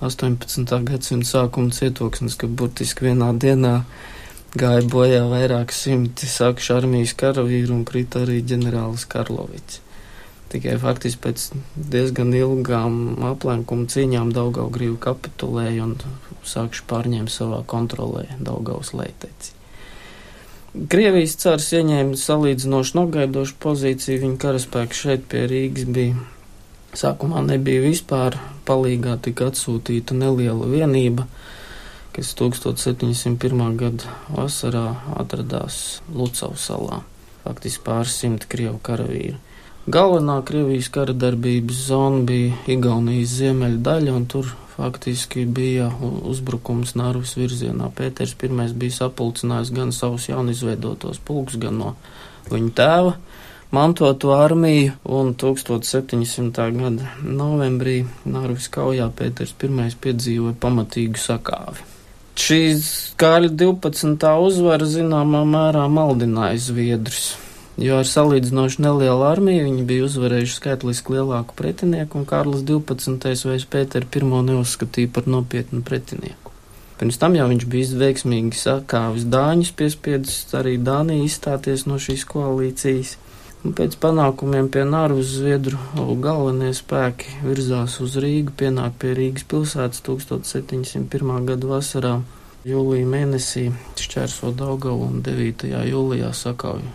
18. 0.04 0.68
gadsimta 0.84 1.30
sākuma 1.30 1.72
cietoksnis, 1.72 2.36
ka 2.36 2.50
burtiski 2.52 3.08
vienā 3.08 3.30
dienā 3.40 3.78
gāja 4.60 4.84
bojā 4.92 5.22
vairāk 5.32 5.72
simti 5.72 6.28
sākšu 6.28 6.76
armijas 6.76 7.16
karavīru 7.16 7.78
un 7.78 7.86
krita 7.88 8.26
arī 8.26 8.42
ģenerālis 8.44 9.08
Karlovics. 9.08 9.80
Tikai 10.52 10.76
faktiski 10.80 11.22
pēc 11.24 11.46
diezgan 11.76 12.36
ilgām 12.36 13.24
aplenkuma 13.32 13.88
cīņām 13.92 14.36
Daugaugrīvu 14.36 15.00
kapitulēja 15.08 15.88
un 15.88 15.96
sākšu 16.46 16.86
pārņēma 16.92 17.32
savā 17.32 17.64
kontrolē 17.68 18.28
Daugaus 18.40 18.92
leiteci. 18.96 19.56
Krievijas 20.92 21.38
cars 21.40 21.72
ieņēma 21.72 22.20
salīdzinoši 22.20 22.98
nogaidošu 23.00 23.60
pozīciju, 23.64 24.22
viņa 24.28 24.40
karaspēks 24.44 25.04
šeit 25.08 25.30
pie 25.32 25.48
Rīgas 25.48 25.88
bija 25.88 26.20
Sākumā 26.96 27.42
nebija 27.44 27.82
vispār 27.84 28.38
palīgā, 28.64 29.18
tika 29.20 29.50
atsūtīta 29.52 30.16
neliela 30.16 30.68
vienība, 30.72 31.26
kas 32.16 32.30
1701. 32.40 33.76
gada 33.76 34.14
vasarā 34.32 34.86
atradās 35.20 36.00
Lucavas 36.08 36.70
salā. 36.70 37.02
Faktiski 37.44 37.84
pāris 37.84 38.16
simti 38.22 38.48
Krievu 38.50 38.80
karavīru. 38.80 39.36
Galvenā 39.92 40.40
Krievijas 40.48 40.88
kara 40.90 41.14
darbības 41.14 41.84
zona 41.92 42.24
bija 42.26 42.56
Igaunijas 42.74 43.36
ziemeļa 43.42 43.84
daļa, 43.86 44.16
un 44.16 44.24
tur 44.32 44.56
faktiski 44.78 45.44
bija 45.46 45.92
uzbrukums 46.00 46.96
Nārvis 46.96 47.36
virzienā. 47.36 47.92
Pēters 47.92 48.38
I 48.40 48.50
bija 48.72 48.98
sapulcinājis 49.04 49.76
gan 49.76 49.92
savus 49.92 50.30
jaunizveidotos 50.32 51.20
pulkus, 51.20 51.60
gan 51.60 51.78
no 51.84 51.96
viņa 52.50 52.72
tēva 52.80 53.18
mantotu 53.76 54.32
armiju, 54.36 54.94
un 55.04 55.34
1700. 55.36 56.70
gada 56.80 57.10
novembrī 57.24 57.98
Nārvis 58.24 58.70
kaujā 58.72 59.10
Pēters 59.18 59.52
I 59.52 59.90
piedzīvoja 60.06 60.56
pamatīgu 60.62 61.20
sakāvi. 61.20 61.84
Šīs 62.36 62.88
Kāļa 63.20 63.50
12. 63.56 64.30
uzvara 64.44 64.88
zināmā 64.92 65.44
mērā 65.48 65.86
maldināja 65.92 66.60
Zviedrus, 66.60 67.36
jo 67.80 68.00
ar 68.00 68.08
salīdzinoši 68.08 68.84
nelielu 68.84 69.24
armiju 69.24 69.68
viņi 69.68 69.86
bija 69.88 70.08
uzvarējuši 70.08 70.58
skaitliski 70.58 71.16
lielāku 71.16 71.56
pretinieku, 71.60 72.20
un 72.20 72.28
Kārlis 72.28 72.64
12. 72.68 73.48
vairs 73.50 73.68
Pēteru 73.72 74.08
I 74.12 74.44
neuzskatīja 74.52 75.14
par 75.16 75.32
nopietnu 75.32 75.84
pretinieku. 75.88 76.52
Pirms 77.00 77.20
tam 77.20 77.34
jau 77.36 77.48
viņš 77.52 77.66
bija 77.72 78.00
veiksmīgi 78.00 78.56
sakāvis 78.56 79.28
Dāņus, 79.28 79.72
piespiedzis 79.76 80.56
arī 80.56 80.78
Dāniju 80.80 81.28
izstāties 81.28 81.84
no 81.90 82.00
šīs 82.00 82.24
koalīcijas. 82.30 83.18
Pēc 83.66 83.96
panākumiem 83.98 84.68
pie 84.70 84.84
Nārvas 84.86 85.32
Zviedru 85.40 85.80
galvenie 86.22 86.70
spēki 86.78 87.40
virzās 87.42 87.96
uz 88.04 88.14
Rīgu, 88.22 88.54
pienāk 88.60 89.00
pie 89.02 89.16
Rīgas 89.18 89.48
pilsētas 89.50 90.04
1701. 90.06 91.32
gada 91.48 91.72
vasarā, 91.72 92.12
jūlija 92.68 93.10
mēnesī 93.10 93.66
šķērso 93.98 94.54
Daugavu 94.60 95.08
un 95.08 95.26
9. 95.26 95.66
jūlijā 95.90 96.30
sakauju 96.38 96.94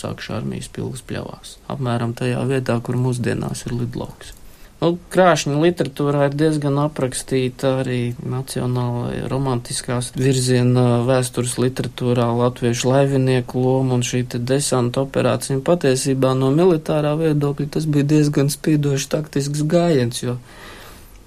sākšu 0.00 0.32
armijas 0.38 0.72
pilgas 0.72 1.04
pļavās, 1.04 1.58
apmēram 1.68 2.16
tajā 2.16 2.40
vietā, 2.48 2.80
kur 2.80 2.96
mūsdienās 2.96 3.66
ir 3.68 3.76
lidlauks. 3.76 4.32
Nu, 4.78 4.92
krāšņa 5.10 5.56
literatūrā 5.58 6.28
ir 6.28 6.34
diezgan 6.38 6.76
aprakstīta 6.78 7.80
arī 7.80 8.12
nacionālajā 8.22 9.26
romantiskās 9.32 10.12
virziena 10.14 11.00
vēstures 11.08 11.56
literatūrā 11.58 12.28
latviešu 12.38 12.92
laivinieku 12.92 13.58
loma 13.64 13.96
un 13.98 14.04
šī 14.06 14.20
te 14.30 14.38
desanta 14.38 15.02
operācija. 15.02 15.58
Patiesībā 15.66 16.30
no 16.38 16.52
militārā 16.54 17.16
viedokļa 17.18 17.66
tas 17.74 17.90
bija 17.90 18.06
diezgan 18.14 18.52
spīdoši 18.54 19.10
taktisks 19.16 19.66
gājiens, 19.66 20.22
jo 20.22 20.36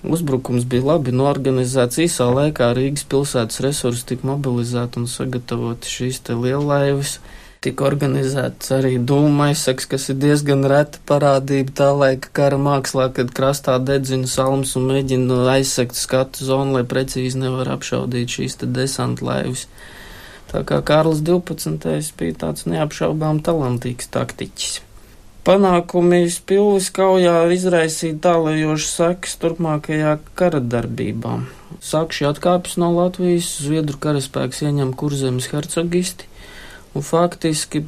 uzbrukums 0.07 0.63
bija 0.71 0.87
labi 0.93 1.11
norganizēts 1.11 1.99
īsā 2.07 2.31
laikā 2.31 2.71
Rīgas 2.77 3.03
pilsētas 3.11 3.59
resursi 3.67 4.13
tika 4.13 4.31
mobilizēti 4.31 5.03
un 5.03 5.11
sagatavoti 5.11 5.91
šīs 5.91 6.23
te 6.23 6.39
liellaivas 6.39 7.17
tika 7.61 7.85
organizēts 7.85 8.71
arī 8.73 8.95
dūma 8.97 9.51
aizsaks, 9.51 9.85
kas 9.85 10.07
ir 10.09 10.15
diezgan 10.17 10.63
reta 10.65 10.97
parādība 11.05 11.75
tā 11.77 11.89
laika 11.93 12.31
kara 12.39 12.57
mākslā, 12.57 13.11
kad 13.13 13.29
krastā 13.37 13.75
dedzina 13.77 14.25
salmas 14.25 14.73
un 14.79 14.87
mēģina 14.89 15.37
aizsekt 15.53 15.99
skatu 15.99 16.47
zonu, 16.47 16.79
lai 16.79 16.81
precīzi 16.89 17.37
nevar 17.37 17.69
apšaudīt 17.75 18.33
šīs 18.33 18.57
te 18.63 18.69
desanta 18.77 19.27
laivas. 19.27 19.67
Tā 20.49 20.63
kā 20.65 20.79
Kārlis 20.81 21.21
12. 21.27 22.09
bija 22.17 22.39
tāds 22.47 22.65
neapšaubām 22.65 23.43
talantīgs 23.45 24.09
taktiķis. 24.09 24.79
Panākumi 25.45 26.23
spilvis 26.33 26.89
kaujā 26.97 27.37
izraisīja 27.53 28.17
tālajošas 28.25 28.97
sekas 28.97 29.37
turpmākajā 29.41 30.17
kara 30.37 30.65
darbībā. 30.65 31.37
Sakši 31.81 32.25
atkāpjas 32.33 32.81
no 32.81 32.89
Latvijas, 32.97 33.53
Zviedru 33.61 34.01
karaspēks 34.01 34.65
ieņem 34.65 34.97
kurzemes 34.97 35.49
hercogisti, 35.53 36.30
Un 36.91 37.05
faktiski 37.07 37.85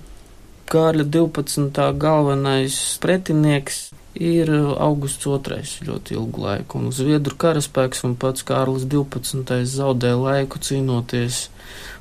Kārļa 0.71 1.03
12. 1.11 1.89
galvenais 1.99 2.75
pretinieks 3.03 3.89
ir 4.15 4.49
Augusts 4.53 5.25
II 5.27 5.87
ļoti 5.89 6.15
ilgu 6.15 6.43
laiku, 6.45 6.79
un 6.79 6.93
Zviedru 6.95 7.35
karaspēks 7.37 8.05
un 8.07 8.15
pats 8.15 8.45
Kārlis 8.47 8.85
12. 8.89 9.59
zaudē 9.67 10.13
laiku 10.15 10.61
cīnoties 10.63 11.47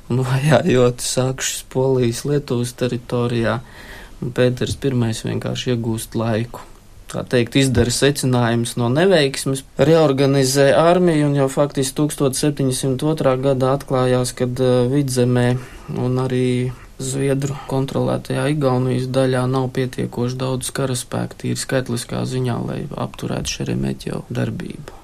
un 0.09 0.21
vajājot 0.23 1.03
sākšas 1.03 1.65
Polijas 1.73 2.23
Lietuvas 2.27 2.71
teritorijā, 2.79 3.59
un 4.21 4.31
Pēters 4.31 4.77
I 4.79 4.93
vienkārši 4.93 5.73
iegūst 5.73 6.15
laiku. 6.15 6.63
Tā 7.13 7.21
teikt, 7.29 7.59
izdara 7.59 7.91
secinājumus 7.93 8.73
no 8.79 8.87
neveiksmes, 8.89 9.61
reorganizē 9.77 10.71
armiju, 10.73 11.27
un 11.27 11.35
jau 11.37 11.49
faktiski 11.51 12.07
1702. 12.07 13.35
gadā 13.43 13.75
atklājās, 13.77 14.33
kad 14.33 14.57
uh, 14.63 14.87
vidzemē 14.89 15.49
un 16.01 16.17
arī 16.23 16.71
Zviedru 17.03 17.55
kontrolētajā 17.69 18.47
Igaunijas 18.53 19.09
daļā 19.13 19.43
nav 19.51 19.69
pietiekoši 19.75 20.39
daudz 20.39 20.71
karaspēku 20.75 21.39
tīri 21.43 21.59
skaitliskā 21.59 22.23
ziņā, 22.29 22.57
lai 22.67 22.79
apturētu 23.05 23.57
Šeremetjo 23.57 24.23
darbību. 24.33 24.99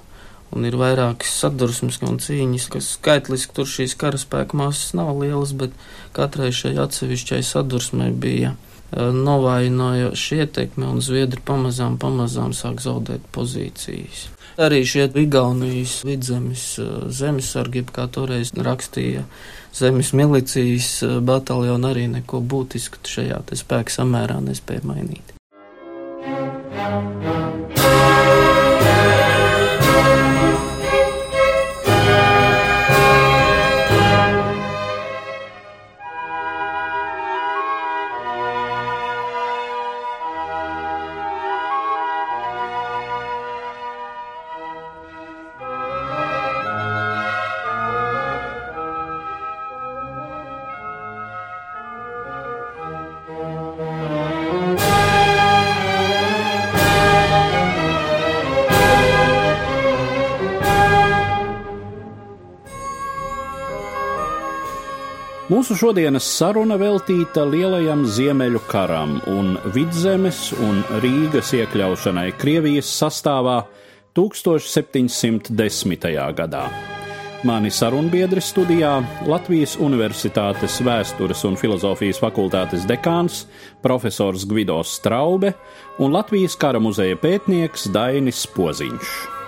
Un 0.50 0.66
ir 0.66 0.74
vairākas 0.80 1.30
sadursmes 1.42 2.00
un 2.02 2.18
cīņas, 2.22 2.66
kas 2.72 2.88
skaitliski 2.96 3.54
tur 3.54 3.68
šīs 3.70 3.94
karaspēka 4.00 4.58
masas 4.58 4.96
nav 4.98 5.12
lielas, 5.20 5.52
bet 5.54 5.76
katrai 6.16 6.50
šai 6.54 6.74
atsevišķai 6.86 7.44
sadursmei 7.46 8.10
bija 8.10 8.56
novājinājoša 8.96 10.42
ietekme, 10.44 10.88
un 10.90 11.00
Zviedri 11.04 11.42
pamazām, 11.46 11.98
pamazām 12.00 12.54
sāk 12.56 12.82
zaudēt 12.82 13.26
pozīcijas. 13.34 14.28
Arī 14.60 14.82
šie 14.84 15.06
Igaunijas 15.22 16.00
vidzemes 16.04 16.64
uh, 16.82 17.06
zemesargi, 17.08 17.84
kā 17.94 18.08
toreiz 18.12 18.52
rakstīja, 18.52 19.24
zemes 19.76 20.12
milicijas 20.12 20.92
uh, 21.06 21.18
bataljoni 21.24 21.90
arī 21.92 22.06
neko 22.18 22.42
būtisku 22.42 23.00
šajā 23.06 23.44
spēka 23.62 24.00
samērā 24.00 24.40
nespēja 24.44 24.84
mainīt. 24.90 25.36
Šodienas 65.80 66.26
saruna 66.36 66.76
veltīta 66.76 67.40
lielajam 67.48 68.02
ziemeļu 68.04 68.60
karam 68.68 69.14
un 69.32 69.54
vidzemes 69.72 70.50
un 70.60 70.82
Rīgas 71.00 71.54
iekļaušanai 71.56 72.34
Krievijas 72.36 72.90
sastāvā 73.00 73.62
1710. 74.18 76.04
gadā. 76.36 76.66
Mani 77.48 77.72
sarunbiedri 77.72 78.44
studijā 78.44 78.98
Latvijas 79.30 79.78
Universitātes 79.80 80.82
vēstures 80.84 81.48
un 81.48 81.56
filozofijas 81.56 82.20
fakultātes 82.20 82.84
dekāns 82.84 83.46
profesors 83.80 84.44
Gvido 84.44 84.82
Straube 84.84 85.54
un 85.96 86.12
Latvijas 86.12 86.60
kara 86.60 86.82
muzeja 86.82 87.16
pētnieks 87.16 87.88
Dainis 87.94 88.44
Poziņš. 88.52 89.39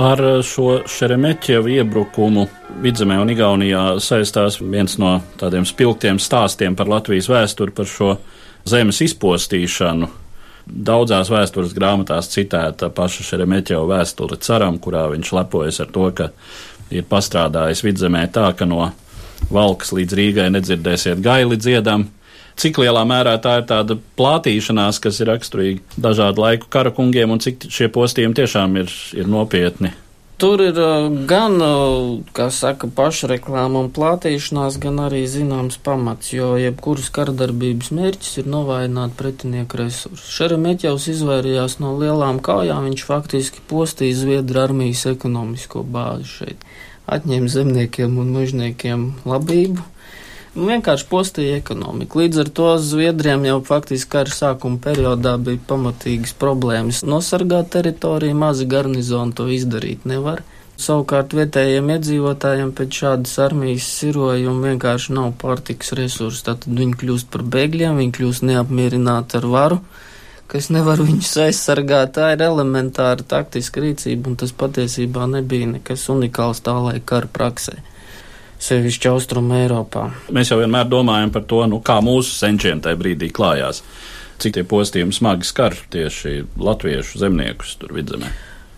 Ar 0.00 0.20
šo 0.42 0.78
Šeremetjevu 0.88 1.68
iebrukumu 1.74 2.46
vidzemē 2.80 3.18
un 3.20 3.28
Igaunijā 3.34 3.82
saistās 4.00 4.56
viens 4.62 4.94
no 4.96 5.18
tādiem 5.36 5.66
spilgtiem 5.68 6.16
stāstiem 6.16 6.72
par 6.78 6.88
Latvijas 6.88 7.28
vēsturi, 7.28 7.74
par 7.76 7.84
šo 7.90 8.14
zemes 8.64 9.02
izpostīšanu. 9.04 10.08
Daudzās 10.64 11.28
vēstures 11.28 11.74
grāmatās 11.76 12.32
citēta 12.32 12.88
paša 12.96 13.26
Šeremetjeva 13.28 13.84
vēsture 13.90 14.40
caram, 14.40 14.78
kurā 14.80 15.04
viņš 15.12 15.34
lepojas 15.36 15.82
ar 15.84 15.92
to, 15.92 16.08
ka 16.16 16.30
ir 16.88 17.04
pastrādājis 17.10 17.84
vidzemē 17.84 18.24
tā, 18.32 18.48
ka 18.56 18.64
no 18.64 18.86
Valkas 19.52 19.92
līdz 19.92 20.16
Rīgai 20.16 20.48
nedzirdēsiet 20.56 21.20
gaili 21.20 21.60
dziedam, 21.60 22.08
cik 22.58 22.82
lielā 22.82 23.06
mērā 23.08 23.36
tā 23.42 23.60
ir 23.60 23.66
tāda 23.70 23.98
plātīšanās, 24.18 25.00
kas 25.02 25.22
ir 25.22 25.30
raksturīga 25.32 26.00
dažādu 26.00 26.46
laiku 26.46 26.70
karakungiem, 26.72 27.30
un 27.30 27.42
cik 27.42 27.68
šie 27.70 27.90
postījumi 27.92 28.38
tiešām 28.42 28.78
ir, 28.82 28.94
ir 29.16 29.28
nopietni. 29.30 29.94
Tur 30.40 30.62
ir 30.64 30.78
gan, 31.28 31.60
kā 32.32 32.46
saka, 32.48 32.88
pašreklāma 32.96 33.82
un 33.82 33.90
plātīšanās, 33.92 34.78
gan 34.80 35.02
arī 35.04 35.26
zināms 35.28 35.76
pamats, 35.84 36.30
jo 36.32 36.54
jebkuras 36.56 37.10
karadarbības 37.12 37.90
mērķis 37.92 38.40
ir 38.40 38.48
novājināt 38.48 39.12
pretinieku 39.18 39.82
resursus. 39.82 40.30
Šeremetjavs 40.38 41.10
izvairījās 41.12 41.76
no 41.84 41.92
lielām 42.00 42.40
kājām, 42.40 42.88
viņš 42.88 43.04
faktiski 43.04 43.60
postīja 43.68 44.16
Zviedru 44.22 44.62
armijas 44.64 45.04
ekonomisko 45.12 45.84
bāzi 45.84 46.32
šeit. 46.38 46.64
Atņēma 47.04 47.52
zemniekiem 47.52 48.16
un 48.22 48.32
mužniekiem 48.38 49.06
labību, 49.28 49.84
Nu, 50.50 50.64
vienkārši 50.66 51.04
postīja 51.06 51.58
ekonomiku. 51.60 52.24
Līdz 52.24 52.40
ar 52.42 52.48
to 52.58 52.68
Zviedriem 52.82 53.44
jau 53.46 53.60
faktiski 53.62 54.10
kara 54.16 54.32
sākuma 54.34 54.80
periodā 54.82 55.36
bija 55.38 55.60
pamatīgas 55.68 56.32
problēmas. 56.40 57.04
Nosargāt 57.06 57.68
teritoriju, 57.70 58.34
mazi 58.34 58.66
garnizoni 58.72 59.36
to 59.38 59.46
izdarīt 59.54 60.08
nevar. 60.10 60.42
Savukārt 60.80 61.36
vietējiem 61.38 61.92
iedzīvotājiem 61.94 62.72
pēc 62.74 62.98
šādas 63.02 63.34
armijas 63.44 63.86
sirojuma 64.00 64.72
vienkārši 64.72 65.14
nav 65.14 65.28
pārtiks 65.38 65.94
resursu, 65.98 66.42
tad 66.48 66.66
viņi 66.66 66.98
kļūst 67.04 67.30
par 67.30 67.44
bēgļiem, 67.54 68.00
viņi 68.00 68.16
kļūst 68.16 68.46
neapmierināti 68.50 69.38
ar 69.38 69.46
varu, 69.52 69.78
kas 70.50 70.66
nevar 70.74 71.04
viņus 71.04 71.36
aizsargāt. 71.44 72.16
Tā 72.18 72.32
ir 72.34 72.42
elementāra 72.48 73.28
taktiska 73.36 73.84
rīcība, 73.86 74.32
un 74.32 74.40
tas 74.42 74.56
patiesībā 74.64 75.30
nebija 75.30 75.76
nekas 75.76 76.08
unikāls 76.10 76.64
tā 76.66 76.74
laika 76.88 77.06
kara 77.14 77.30
praksē 77.38 77.78
sevišķi 78.60 79.10
Austrum 79.10 79.50
Eiropā. 79.56 80.10
Mēs 80.34 80.52
jau 80.52 80.60
vienmēr 80.60 80.88
domājam 80.90 81.32
par 81.34 81.46
to, 81.48 81.64
nu, 81.70 81.80
kā 81.84 82.00
mūsu 82.04 82.36
senčiem 82.36 82.82
tajā 82.84 82.98
brīdī 83.00 83.30
klājās. 83.34 83.82
Cik 84.40 84.56
tie 84.56 84.64
postījumi 84.64 85.12
smagi 85.12 85.48
skar 85.48 85.76
tieši 85.92 86.38
latviešu 86.60 87.20
zemniekus 87.20 87.74
tur 87.80 87.92
vidzemē? 87.96 88.30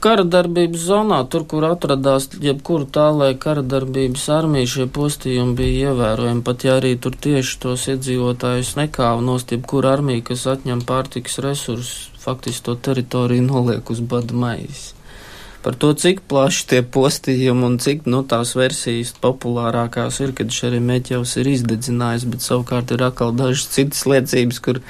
Kara 0.03 0.25
darbības 0.27 0.83
zonā, 0.83 1.21
tur, 1.31 1.45
kur 1.47 1.63
atradās 1.69 2.25
jebkura 2.43 2.89
tā 2.91 3.05
laika 3.15 3.39
kara 3.45 3.63
darbības 3.63 4.25
armija, 4.35 4.71
šie 4.73 4.87
postījumi 4.91 5.55
bija 5.61 5.93
ievērojami, 5.93 6.43
pat 6.49 6.65
ja 6.67 6.81
arī 6.81 6.97
tur 6.99 7.15
tieši 7.15 7.61
tos 7.63 7.85
iedzīvotājus 7.93 8.73
nekāva 8.81 9.23
nost 9.23 9.55
jebkura 9.55 9.93
armija, 9.95 10.25
kas 10.33 10.49
atņem 10.51 10.83
pārtikas 10.89 11.39
resursus, 11.47 12.11
faktiski 12.25 12.67
to 12.67 12.75
teritoriju 12.89 13.47
noliek 13.47 13.95
uz 13.95 14.03
bada 14.03 14.35
maizes 14.35 14.91
par 15.63 15.79
to, 15.79 15.93
cik 15.95 16.25
plaši 16.29 16.67
tie 16.71 16.83
postījumi 16.83 17.67
un 17.69 17.79
cik 17.83 18.07
nu, 18.11 18.25
tās 18.27 18.57
versijas 18.59 19.15
populārākās 19.23 20.21
ir, 20.25 20.35
kad 20.37 20.53
Šeremetjevs 20.53 21.37
ir 21.41 21.51
izdedzinājis, 21.55 22.29
bet 22.35 22.45
savukārt 22.45 22.95
ir 22.95 23.05
atkal 23.07 23.35
dažas 23.37 23.69
citas 23.71 24.03
liecības, 24.11 24.61
kur 24.65 24.83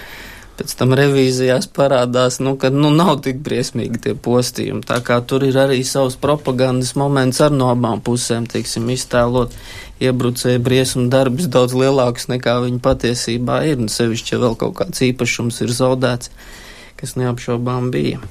pēc 0.56 0.74
tam 0.78 0.92
revīzijās 0.96 1.68
parādās, 1.76 2.38
nu, 2.44 2.54
ka 2.60 2.70
nu, 2.72 2.90
nav 2.94 3.20
tik 3.24 3.40
briesmīgi 3.44 4.02
tie 4.06 4.14
postījumi. 4.16 4.84
Tā 4.88 5.00
kā 5.04 5.20
tur 5.24 5.44
ir 5.46 5.58
arī 5.60 5.80
savs 5.86 6.18
propagandas 6.20 6.94
moments 7.00 7.40
ar 7.44 7.54
no 7.54 7.70
abām 7.72 8.02
pusēm, 8.04 8.48
teiksim, 8.50 8.90
iztēlot 8.92 9.56
iebrucēju 10.02 10.62
briesmu 10.64 11.08
darbus 11.12 11.48
daudz 11.52 11.76
lielākus 11.78 12.28
nekā 12.32 12.58
viņi 12.66 12.82
patiesībā 12.84 13.62
ir, 13.70 13.80
un 13.82 13.92
sevišķi, 13.92 14.36
ja 14.36 14.44
vēl 14.44 14.58
kaut 14.60 14.76
kāds 14.80 15.04
īpašums 15.08 15.64
ir 15.66 15.74
zaudēts, 15.74 16.32
kas 17.00 17.18
neapšaubām 17.20 17.90
bija. 17.94 18.22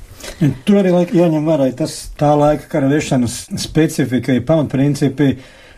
Tur 0.65 0.81
arī 0.81 0.91
laika, 0.93 1.17
jāņem 1.17 1.47
vērā 1.47 1.71
tas 1.77 1.95
tā 2.17 2.31
laika 2.37 2.69
kara 2.69 2.89
vešanas 2.91 3.43
specifika, 3.61 4.35
ja 4.35 4.43
pamatprincipi 4.45 5.35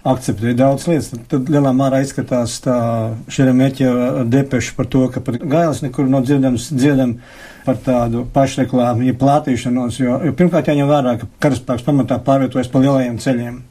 akceptēja 0.07 0.57
daudz 0.59 0.85
lietas. 0.89 1.09
Tad, 1.13 1.25
tad 1.31 1.51
lielā 1.53 1.71
mērā 1.75 2.01
izskatās 2.03 2.57
tā 2.63 2.77
šeremeķa 3.31 4.23
depeša 4.31 4.75
par 4.77 4.89
to, 4.91 5.05
ka 5.11 5.23
pat 5.23 5.39
gailis 5.39 5.83
nekur 5.85 6.09
nav 6.11 6.25
dzirdams, 6.27 6.69
dzirdam 6.75 7.17
par 7.63 7.79
tādu 7.85 8.25
pašreklāmu, 8.33 9.05
ja 9.07 9.15
plātīšanos, 9.19 9.99
jo, 10.01 10.17
jo 10.27 10.33
pirmkārt 10.39 10.71
jāņem 10.71 10.89
vērā, 10.91 11.15
ka 11.21 11.29
karaspēks 11.45 11.85
pamatā 11.87 12.19
pārvietojas 12.25 12.71
pa 12.71 12.83
lielajiem 12.83 13.21
ceļiem. 13.23 13.61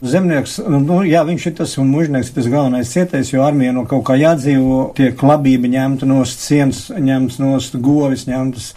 Zemnieks, 0.00 0.54
nu, 0.64 1.02
jā, 1.04 1.20
viņš 1.28 1.46
ir 1.50 1.54
tas 1.58 1.74
un 1.82 1.90
mužnieks 1.92 2.30
ir 2.30 2.38
tas 2.38 2.46
galvenais 2.48 2.88
cietais, 2.88 3.34
jo 3.34 3.42
armija 3.44 3.74
no 3.76 3.82
kaut 3.88 4.06
kā 4.08 4.14
jādzīvo, 4.16 4.94
tiek 4.96 5.20
labība 5.20 5.68
ņemta 5.68 6.08
nost, 6.08 6.40
sienas 6.40 6.86
ņemts 6.94 7.36
nost, 7.42 7.76
govis 7.84 8.24
ņemtas 8.30 8.70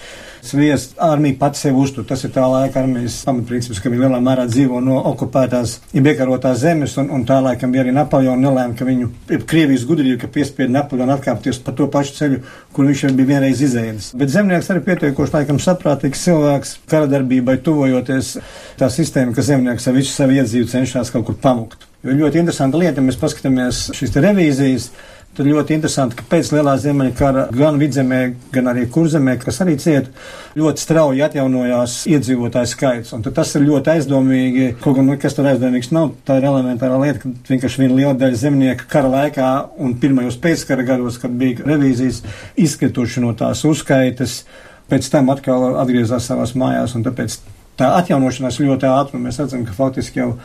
sviests, 0.43 0.95
armija 1.01 1.37
pats 1.39 1.63
sevi 1.63 1.79
uztur. 1.79 2.05
Tas 2.07 2.23
ir 2.25 2.33
tā 2.35 2.43
laika 2.49 2.81
armijas 2.83 3.19
pamatprincips, 3.27 3.79
ka 3.81 3.91
viņi 3.91 4.03
lielā 4.03 4.19
mērā 4.23 4.45
dzīvo 4.49 4.81
no 4.83 4.99
okupētās, 5.13 5.77
ja 5.95 6.03
iekarotās 6.03 6.59
zemes, 6.63 6.97
un, 7.01 7.09
un 7.15 7.23
tā 7.27 7.39
laikam 7.43 7.71
bija 7.73 7.85
arī 7.85 7.93
Napoleona 7.95 8.49
nelēma, 8.49 8.77
ka 8.77 8.87
viņu 8.87 9.09
Krievijas 9.49 9.85
gudrība, 9.89 10.19
ka 10.23 10.31
piespieda 10.33 10.73
Napoleonu 10.73 11.15
atkāpties 11.15 11.61
pa 11.63 11.75
to 11.77 11.87
pašu 11.91 12.17
ceļu, 12.19 12.41
kur 12.75 12.89
viņš 12.89 13.05
jau 13.05 13.13
bija 13.17 13.31
vienreiz 13.35 13.63
izējis. 13.63 14.11
Bet 14.19 14.33
zemnieks 14.33 14.69
arī 14.73 14.83
pietiekoši 14.89 15.37
laikam 15.37 15.61
saprātīgs 15.63 16.27
cilvēks, 16.27 16.75
kara 16.91 17.09
darbībai 17.11 17.57
tuvojoties 17.63 18.35
tā 18.79 18.91
sistēma, 18.91 19.35
ka 19.35 19.45
zemnieks 19.45 19.87
ar 19.87 19.97
visu 19.97 20.13
savu 20.13 20.37
iedzīvu 20.37 20.69
cenšas 20.75 21.13
kaut 21.13 21.27
kur 21.29 21.39
pamukt. 21.39 21.87
Jo 22.03 22.17
ļoti 22.19 22.41
interesanta 22.41 22.79
lieta, 22.79 22.99
ja 22.99 23.05
mēs 23.05 23.15
paskatāmies 23.21 23.85
šīs 23.95 24.17
revīzijas, 24.19 24.89
Tad 25.33 25.47
ļoti 25.49 25.73
interesanti, 25.73 26.13
ka 26.19 26.27
pēc 26.29 26.51
Lielā 26.53 26.75
Ziemeļa 26.77 27.13
kara 27.17 27.43
gan 27.49 27.79
vidzemē, 27.81 28.17
gan 28.53 28.67
arī 28.69 28.83
kurzemē, 28.93 29.33
kas 29.41 29.55
arī 29.63 29.79
cieta, 29.81 30.11
ļoti 30.53 30.81
strauji 30.83 31.23
atjaunojās 31.25 31.95
iedzīvotāju 32.11 32.69
skaits. 32.69 33.15
Un 33.17 33.23
tas 33.25 33.53
ir 33.57 33.63
ļoti 33.65 33.95
aizdomīgi, 33.95 34.67
kaut 34.83 34.99
gan 34.99 35.07
nekas 35.09 35.33
tur 35.33 35.47
aizdomīgs 35.49 35.89
nav. 35.95 36.11
Tā 36.27 36.35
ir 36.37 36.45
elementāra 36.51 36.99
lieta, 37.01 37.23
ka 37.23 37.31
vienkārši 37.47 37.81
viena 37.81 37.97
liela 37.97 38.13
daļa 38.19 38.37
zemnieku 38.43 38.85
kara 38.91 39.09
laikā 39.09 39.47
un 39.81 39.95
pirmajos 40.03 40.37
pēckara 40.43 40.85
gados, 40.85 41.17
kad 41.23 41.33
bija 41.39 41.65
revīzijas, 41.65 42.19
izkrituši 42.67 43.23
no 43.23 43.33
tās 43.39 43.63
uzskaitas, 43.65 44.43
pēc 44.91 45.07
tam 45.15 45.31
atkal 45.33 45.79
atgriezās 45.81 46.27
savās 46.29 46.53
mājās. 46.53 46.93
Tāpēc 47.07 47.39
tā 47.81 47.89
atjaunošanās 48.03 48.61
ļoti 48.61 48.85
ātri. 48.91 49.23
Mēs 49.25 49.41
redzam, 49.41 49.65
ka 49.65 49.73
faktiski 49.79 50.21
jau 50.21 50.35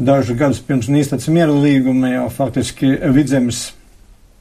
dažus 0.00 0.40
gadus 0.40 0.62
pirms 0.64 0.88
Nīstats 0.88 1.28
miera 1.28 1.52
līguma 1.52 2.14
jau 2.14 2.24
faktiski 2.32 2.94
vidzemes 3.12 3.66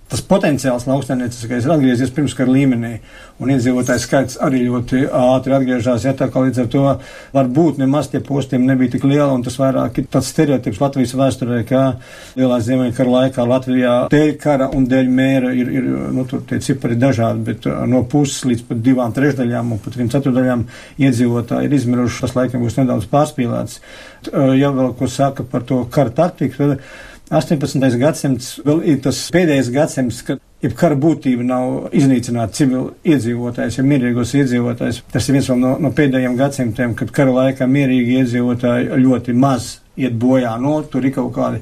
tas 0.10 0.22
potenciāls 0.26 0.88
lauksaimnieciskais 0.90 1.66
ir 1.68 1.74
atgriezies 1.74 2.12
pirmskara 2.14 2.50
līmenī, 2.50 2.96
un 3.40 3.52
iedzīvotājs 3.54 4.06
skaits 4.08 4.38
arī 4.42 4.64
ļoti 4.66 5.04
ātri 5.06 5.54
atgriežas. 5.54 6.08
Ja, 6.08 6.16
tā 6.18 6.28
kā 6.34 6.42
līdz 6.44 6.64
ar 6.64 6.70
to 6.74 6.86
varbūt 7.36 7.78
nemaz 7.82 8.10
tie 8.10 8.22
postījumi 8.26 8.72
nebija 8.72 8.96
tik 8.96 9.06
lieli, 9.06 9.30
un 9.30 9.44
tas 9.46 9.60
vairāk 9.62 10.02
ir 10.02 10.08
tāds 10.10 10.32
stereotips 10.34 10.82
Latvijas 10.82 11.14
vēsturē, 11.20 11.60
ka 11.70 11.84
lielā 12.40 12.58
ziemeļkara 12.66 13.14
laikā 13.16 13.46
Latvijā 13.50 13.96
dēļ 14.14 14.32
kara 14.42 14.72
un 14.76 14.88
dēļ 14.90 15.12
mēra 15.20 15.54
ir, 15.54 15.70
ir 15.78 15.92
nu, 16.16 16.26
tur 16.30 16.42
tie 16.50 16.58
cipari 16.66 16.98
dažādi, 17.00 17.46
bet 17.52 17.70
uh, 17.70 17.84
no 17.90 18.02
puses 18.10 18.42
līdz 18.50 18.66
pat 18.72 18.82
divām 18.86 19.14
trešdaļām 19.14 19.76
un 19.76 19.84
pat 19.84 19.98
trim 19.98 20.10
ceturdaļām 20.10 20.66
iedzīvotāji 21.06 21.70
ir 21.70 21.78
izmiruši. 21.78 22.24
Tas 22.26 22.36
laikam 22.38 22.66
būs 22.66 22.80
nedaudz 22.82 23.06
pārspīlēts. 23.14 23.78
Uh, 24.34 24.56
ja 24.58 24.74
vēl 24.74 24.96
ko 24.98 25.08
saka 25.12 25.46
par 25.46 25.70
to 25.70 25.84
kara 25.94 26.14
taktiku, 26.18 26.58
tad 26.58 26.82
18. 27.30 27.98
gadsimts 28.02 28.56
vēl 28.66 28.80
ir 28.90 29.02
tas 29.06 29.20
pēdējais 29.34 29.68
gadsimts, 29.74 30.22
kad 30.26 30.40
jebkara 30.64 30.98
būtība 31.00 31.46
nav 31.46 31.94
iznīcināt 31.96 32.56
civilu 32.58 32.96
iedzīvotājs, 33.06 33.78
ja 33.78 33.86
mierīgos 33.86 34.34
iedzīvotājs. 34.40 35.04
Tas 35.14 35.30
ir 35.30 35.38
viens 35.38 35.52
no, 35.54 35.76
no 35.78 35.92
pēdējiem 35.96 36.40
gadsimtiem, 36.40 36.96
kad 36.98 37.14
kara 37.16 37.36
laikā 37.36 37.70
mierīgi 37.70 38.18
iedzīvotāji 38.24 38.98
ļoti 39.04 39.38
maz 39.38 39.76
iet 40.00 40.18
bojā. 40.20 40.56
No, 40.62 40.80
tur 40.90 41.06
ir 41.06 41.14
kaut 41.16 41.32
kādi 41.38 41.62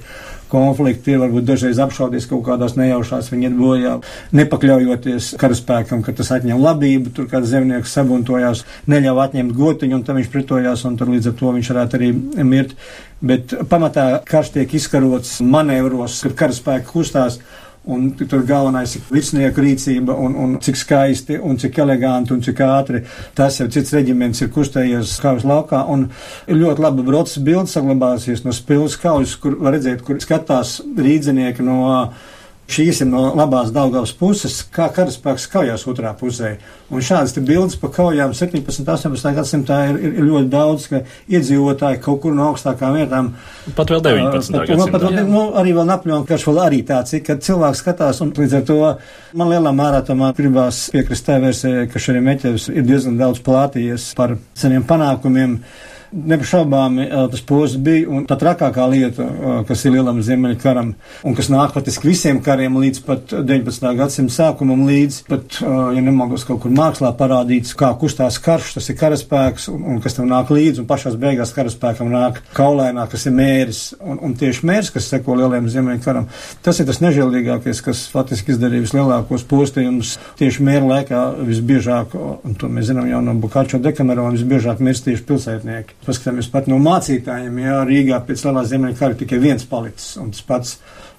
konflikti, 0.51 1.17
varbūt 1.19 1.47
dažreiz 1.47 1.79
apšaudies 1.83 2.27
kaut 2.29 2.43
kādās 2.47 2.77
nejaušās, 2.79 3.31
viņi 3.33 3.49
iet 3.49 3.57
bojā, 3.57 3.95
nepakļaujoties 4.37 5.33
karaspēkam, 5.41 6.03
ka 6.05 6.15
tas 6.17 6.31
atņem 6.37 6.61
labību, 6.63 7.13
tur 7.15 7.29
kāds 7.31 7.51
zemnieks 7.51 7.95
sabuntojās, 7.97 8.63
neļauj 8.91 9.23
atņemt 9.25 9.55
gotiņu, 9.57 9.99
un 9.99 10.07
tam 10.07 10.21
viņš 10.21 10.31
pretojās, 10.33 10.85
un 10.89 10.97
tur 10.99 11.11
līdz 11.13 11.31
ar 11.31 11.37
to 11.41 11.53
viņš 11.57 11.71
varētu 11.73 11.99
arī 11.99 12.11
mirt. 12.47 12.75
Bet 13.17 13.55
pamatā 13.69 14.09
karš 14.27 14.53
tiek 14.57 14.75
izkarots 14.77 15.39
manevros, 15.41 16.19
kad 16.25 16.37
karaspēki 16.43 16.91
kustās. 16.91 17.39
Un 17.87 18.09
tur 18.19 18.41
galvenais 18.43 18.97
ir 18.97 19.03
virsnieku 19.07 19.63
rīcība, 19.63 20.15
un, 20.19 20.33
un 20.35 20.55
cik 20.63 20.75
skaisti, 20.75 21.37
un 21.39 21.55
cik 21.61 21.77
eleganti, 21.79 22.33
un 22.35 22.41
cik 22.43 22.59
ātri 22.65 23.03
tas 23.37 23.59
jau 23.61 23.67
cits 23.71 23.93
reģiments 23.95 24.43
ir 24.43 24.51
kustējies 24.51 25.13
kaujas 25.23 25.45
laukā. 25.47 25.85
Un 25.93 26.09
ļoti 26.51 26.83
laba 26.83 27.05
brodas 27.07 27.37
bilde 27.39 27.71
saglabājusies 27.71 28.43
no 28.43 28.55
spilves 28.55 28.97
kaujas, 28.99 29.37
kur 29.39 29.55
var 29.61 29.77
redzēt, 29.77 30.03
kur 30.03 30.19
skatās 30.23 30.81
rīdzinieki 30.83 31.63
no 31.63 31.79
Šīs 32.67 32.99
ir 32.99 33.07
no 33.07 33.29
labās 33.31 33.69
Daugavas 33.71 34.11
puses, 34.19 34.57
kā 34.75 34.89
karaspēks 34.91 35.45
kaujās 35.53 35.85
otrā 35.87 36.11
pusē. 36.19 36.57
Un 36.91 37.03
šādas 37.03 37.37
bildes 37.39 37.77
par 37.79 37.93
kaujām 37.95 38.33
17. 38.35 38.81
un 38.83 38.89
18. 38.91 39.31
gadsimtā 39.37 39.77
ir, 39.87 39.99
ir, 40.01 40.17
ir 40.19 40.27
ļoti 40.27 40.51
daudz, 40.51 40.89
ka 40.91 41.01
iedzīvotāji 41.31 42.01
kaut 42.03 42.19
kur 42.25 42.35
no 42.35 42.49
augstākām 42.49 42.97
vietām. 42.99 43.31
Pat 43.77 43.95
vēl 43.95 44.03
19. 44.09 44.51
Uh, 44.51 44.67
gadsimtā. 44.67 44.91
Pat, 44.91 45.07
vēl, 45.07 45.23
nu, 45.31 45.45
arī 45.61 45.77
vēl 45.79 45.87
Napoleona 45.87 46.27
karš 46.27 46.47
vēl 46.49 46.61
arī 46.65 46.83
tāds, 46.87 47.15
ka 47.23 47.39
cilvēks 47.47 47.83
skatās 47.85 48.19
un 48.25 48.35
līdz 48.35 48.59
ar 48.59 48.67
to 48.67 48.79
man 49.39 49.53
lielā 49.55 49.71
mērā 49.75 50.03
tomēr 50.07 50.35
gribās 50.35 50.87
piekrist 50.91 51.27
tā 51.29 51.39
versijai, 51.43 51.87
ka 51.91 52.03
šarī 52.03 52.23
Meķevs 52.27 52.67
ir 52.73 52.87
diezgan 52.87 53.15
daudz 53.19 53.39
plātījies 53.47 54.11
par 54.19 54.35
saviem 54.59 54.83
panākumiem. 54.87 55.61
Nepašaubāmi 56.11 57.07
tas 57.31 57.41
posms 57.43 57.81
bija 57.83 58.07
un 58.13 58.23
tā 58.27 58.37
trakākā 58.39 58.85
lieta, 58.87 59.25
kas 59.67 59.83
ir 59.85 59.97
lielam 59.97 60.21
ziemeļu 60.23 60.59
karam 60.61 60.93
un 61.27 61.35
kas 61.35 61.49
nāk 61.51 61.73
patiesībā 61.75 62.07
visiem 62.07 62.39
kariem 62.43 62.77
līdz 62.79 63.01
pat 63.03 63.33
19. 63.35 63.89
gadsimta 63.97 64.33
sākumam, 64.33 64.85
līdz 64.87 65.17
pat, 65.27 65.59
ja 65.61 66.03
nemaldos, 66.03 66.45
kaut 66.47 66.61
kur 66.63 66.71
mākslā 66.71 67.11
parādīts, 67.19 67.75
kā 67.77 67.89
kustās 67.99 68.39
karš, 68.43 68.77
tas 68.77 68.87
ir 68.87 68.97
karaspēks 68.99 69.67
un, 69.73 69.83
un 69.93 69.99
kas 70.03 70.15
tam 70.15 70.29
nāk 70.31 70.51
līdzi, 70.53 70.83
un 70.83 70.87
pašās 70.89 71.17
beigās 71.19 71.51
karaspēkam 71.55 72.11
nāk 72.13 72.39
kaulainā, 72.55 73.07
kas 73.11 73.27
ir 73.27 73.35
mēris, 73.35 73.81
un, 73.99 74.21
un 74.23 74.37
tieši 74.39 74.67
mēris, 74.69 74.93
kas 74.95 75.09
seko 75.11 75.35
lielajam 75.41 75.67
ziemeļu 75.73 76.03
karam. 76.05 76.29
Tas 76.63 76.79
ir 76.79 76.87
tas 76.87 77.01
nežēlīgākais, 77.03 77.83
kas 77.83 78.05
faktiski 78.13 78.55
izdarīja 78.55 78.85
vislielākos 78.85 79.45
postījumus 79.49 80.15
tieši 80.39 80.63
mēra 80.67 80.91
laikā 80.93 81.25
visbiežāk, 81.49 82.15
un 82.15 82.55
to 82.59 82.71
mēs 82.71 82.91
zinām 82.91 83.09
jau 83.11 83.23
no 83.25 83.35
Bukačo 83.41 83.81
dekamerona, 83.83 84.35
visbiežāk 84.37 84.83
mirst 84.83 85.07
tieši 85.09 85.25
pilsētnieki 85.27 85.96
paskatāmies 86.05 86.49
pat 86.53 86.69
no 86.71 86.77
mācītājiem, 86.83 87.59
jā, 87.63 87.81
Rīgā 87.87 88.21
pēc 88.27 88.45
lielā 88.45 88.63
ziemeļa 88.69 88.99
kara 88.99 89.17
tikai 89.19 89.39
viens 89.43 89.65
palicis, 89.67 90.15
un 90.21 90.31
tas 90.35 90.45
pats 90.47 90.77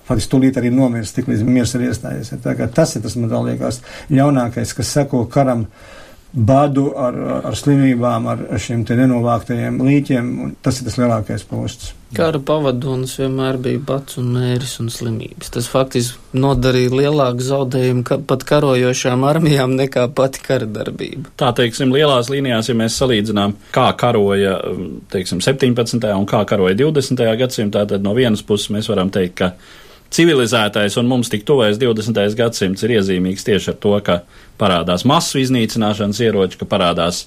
faktiski 0.09 0.33
tūlīt 0.33 0.59
arī 0.61 0.73
nomirs, 0.73 1.13
tik 1.17 1.29
līdz 1.29 1.45
miers 1.49 1.75
ir 1.77 1.89
iestājies. 1.89 2.33
Tā 2.45 2.55
kā 2.57 2.69
tas 2.73 2.97
ir 2.97 3.05
tas, 3.05 3.17
man 3.21 3.33
liekas, 3.49 3.83
ļaunākais, 4.13 4.73
kas 4.79 4.93
seko 4.97 5.27
karam 5.33 5.67
badu 6.33 6.91
ar, 6.97 7.17
ar 7.49 7.57
slimībām, 7.57 8.27
ar 8.29 8.43
šiem 8.61 8.85
nenovāktajiem 8.89 9.79
līķiem, 9.81 10.35
un 10.45 10.53
tas 10.63 10.81
ir 10.81 10.89
tas 10.89 10.99
lielākais 11.01 11.47
posts. 11.49 11.95
Kara 12.17 12.41
pavadonis 12.41 13.19
vienmēr 13.21 13.59
bija 13.61 13.81
bats 13.85 14.17
un 14.21 14.31
mēris 14.33 14.79
un 14.81 14.89
slimības. 14.93 15.51
Tas 15.53 15.67
faktiski 15.69 16.41
nodarīja 16.41 16.93
lielāku 16.95 17.45
zaudējumu 17.45 18.05
ka, 18.09 18.17
pat 18.31 18.47
karojošām 18.49 19.27
armijām 19.29 19.75
nekā 19.77 20.07
pati 20.17 20.41
kara 20.45 20.69
darbība. 20.73 21.29
Tā 21.41 21.51
teiksim, 21.57 21.93
lielās 21.93 22.31
līnijās, 22.33 22.71
ja 22.71 22.77
mēs 22.81 22.97
salīdzinām, 23.01 23.59
kā 23.77 23.91
karoja, 24.01 24.57
teiksim, 25.13 25.45
17. 25.45 26.09
un 26.17 26.25
kā 26.29 26.41
karoja 26.49 26.79
20. 26.81 27.29
gadsimtā, 27.43 27.85
tad 27.89 28.05
no 28.05 28.17
vienas 28.17 28.45
puses 28.45 28.73
mēs 28.73 28.89
varam 28.89 29.13
teikt, 29.13 29.37
ka 29.43 29.53
civilizētais 30.15 30.97
un 31.01 31.09
mums 31.11 31.31
tik 31.33 31.45
tuvais 31.49 31.79
20. 31.81 32.19
gadsimts 32.39 32.85
ir 32.85 32.97
iezīmīgs 32.99 33.47
tieši 33.47 33.73
ar 33.75 33.79
to, 33.83 33.95
ka 34.05 34.21
parādās 34.61 35.05
masu 35.09 35.43
iznīcināšanas 35.43 36.23
ieroči, 36.25 36.61
ka 36.61 36.69
parādās 36.69 37.27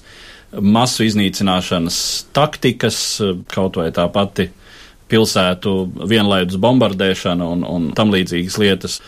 masu 0.52 1.06
iznīcināšanas 1.06 1.98
taktikas, 2.36 2.98
kaut 3.52 3.78
vai 3.80 3.90
tā 3.94 4.06
pati 4.12 4.50
pilsētu 5.12 5.74
vienlaidus 6.08 6.58
bombardēšana 6.60 7.46
un, 7.54 7.66
un 7.68 7.90
tam 7.96 8.12
līdzīgas 8.14 8.58
lietas, 8.60 8.98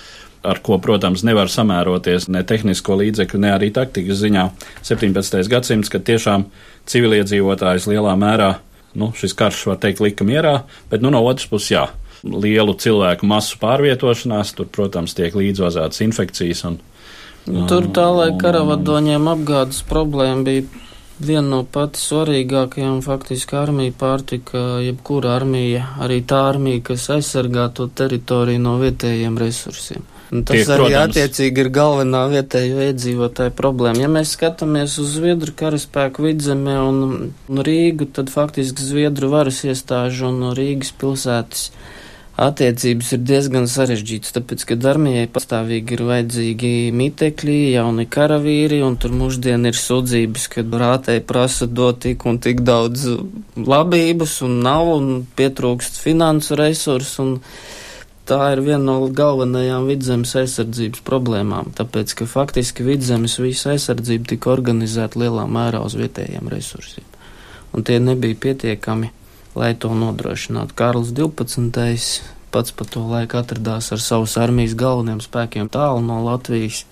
ar 0.45 0.61
ko, 0.65 0.77
protams, 0.83 1.25
nevar 1.25 1.49
samēroties 1.49 2.29
ne 2.33 2.45
tehnisko 2.45 2.99
līdzekļu, 3.01 3.41
ne 3.41 3.53
arī 3.55 3.71
taktikas 3.73 4.21
ziņā 4.21 4.45
17. 4.85 5.41
gadsimts, 5.49 5.93
kad 5.93 6.05
tiešām 6.05 6.47
civiliedzīvotājs 6.91 7.89
lielā 7.89 8.13
mērā, 8.21 8.51
nu, 9.01 9.11
šis 9.17 9.33
karš, 9.37 9.65
var 9.73 9.81
teikt, 9.81 10.05
lika 10.05 10.27
mierā, 10.29 10.59
bet, 10.91 11.01
nu, 11.05 11.13
no 11.15 11.25
otras 11.25 11.49
puses, 11.49 11.73
jā, 11.73 11.87
lielu 12.25 12.75
cilvēku 12.81 13.29
masu 13.29 13.61
pārvietošanās, 13.61 14.55
tur, 14.57 14.71
protams, 14.73 15.15
tiek 15.17 15.37
līdzvazātas 15.37 16.03
infekcijas 16.07 16.65
un, 16.71 16.81
Nu, 17.45 17.67
tur 17.69 17.91
tā, 17.93 18.07
lai 18.09 18.31
karavadoņiem 18.41 19.27
apgādes 19.29 19.83
problēma 19.85 20.47
bija 20.47 20.63
viena 21.21 21.45
no 21.47 21.61
pati 21.69 22.01
svarīgākajām 22.01 23.03
faktiski 23.05 23.59
armija 23.61 23.93
pārtika, 24.01 24.63
jebkura 24.83 25.35
armija, 25.37 25.85
arī 26.03 26.23
tā 26.27 26.41
armija, 26.49 26.81
kas 26.89 27.07
aizsargā 27.15 27.69
to 27.77 27.87
teritoriju 28.01 28.63
no 28.65 28.79
vietējiem 28.81 29.37
resursiem. 29.39 30.07
Un 30.33 30.43
tas 30.49 30.57
Tiek, 30.57 30.71
arī 30.73 30.87
protams. 30.89 31.11
attiecīgi 31.13 31.61
ir 31.63 31.69
galvenā 31.77 32.23
vietējo 32.33 32.81
iedzīvotāju 32.89 33.53
problēma. 33.55 34.01
Ja 34.03 34.09
mēs 34.11 34.33
skatāmies 34.35 34.97
uz 35.03 35.13
Zviedru 35.19 35.53
karaspēku 35.55 36.25
vidzemē 36.25 36.79
un, 36.81 37.03
un 37.29 37.63
Rīgu, 37.69 38.09
tad 38.17 38.33
faktiski 38.33 38.83
Zviedru 38.83 39.29
varas 39.37 39.61
iestāžu 39.69 40.33
un 40.33 40.49
Rīgas 40.57 40.95
pilsētas 40.99 41.69
attiecības 42.41 43.13
ir 43.15 43.21
diezgan 43.23 43.69
sarežģītas, 43.71 44.35
tāpēc, 44.35 44.65
ka 44.67 44.77
armijai 44.91 45.27
pastāvīgi 45.31 45.95
ir 45.95 46.03
vajadzīgi 46.09 46.73
mitekļi, 46.97 47.59
jauni 47.77 48.09
karavīri, 48.11 48.81
un 48.83 48.99
tur 48.99 49.15
mūždien 49.15 49.69
ir 49.71 49.79
sudzības, 49.79 50.49
ka 50.51 50.67
rātei 50.83 51.21
prasa 51.23 51.69
dot 51.71 52.03
tik 52.05 52.27
un 52.27 52.41
tik 52.43 52.65
daudz 52.67 53.07
labības, 53.55 54.41
un 54.47 54.59
nav, 54.67 54.91
un 54.97 55.25
pietrūkst 55.39 56.03
finansu 56.03 56.59
resursu, 56.59 57.23
un 57.23 57.35
tā 58.27 58.41
ir 58.57 58.65
viena 58.67 58.83
no 58.83 58.99
galvenajām 59.15 59.87
vidzemes 59.93 60.35
aizsardzības 60.43 61.05
problēmām, 61.07 61.71
tāpēc, 61.79 62.19
ka 62.19 62.27
faktiski 62.27 62.87
vidzemes 62.87 63.39
visa 63.39 63.77
aizsardzība 63.77 64.35
tika 64.35 64.51
organizēta 64.51 65.23
lielā 65.23 65.47
mērā 65.47 65.85
uz 65.87 65.95
vietējiem 66.01 66.51
resursiem, 66.51 67.07
un 67.71 67.87
tie 67.87 68.01
nebija 68.03 68.43
pietiekami 68.49 69.13
lai 69.55 69.73
to 69.79 69.93
nodrošinātu. 69.95 70.75
Kārlis 70.79 71.15
12. 71.15 72.23
pats 72.55 72.75
pa 72.75 72.87
to 72.87 73.03
laiku 73.09 73.39
atradās 73.41 73.93
ar 73.95 74.03
savus 74.03 74.37
armijas 74.39 74.77
galveniem 74.79 75.23
spēkiem 75.23 75.71
tālu 75.73 76.03
no 76.05 76.21
Latvijas. 76.27 76.85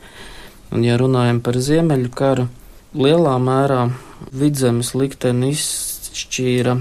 Un, 0.72 0.87
ja 0.87 0.96
runājam 1.01 1.42
par 1.44 1.59
Ziemeļu 1.61 2.11
karu, 2.16 2.48
lielā 2.96 3.37
mērā 3.42 3.87
vidzemes 4.33 4.94
likteni 4.96 5.53
izšķīra 5.53 6.79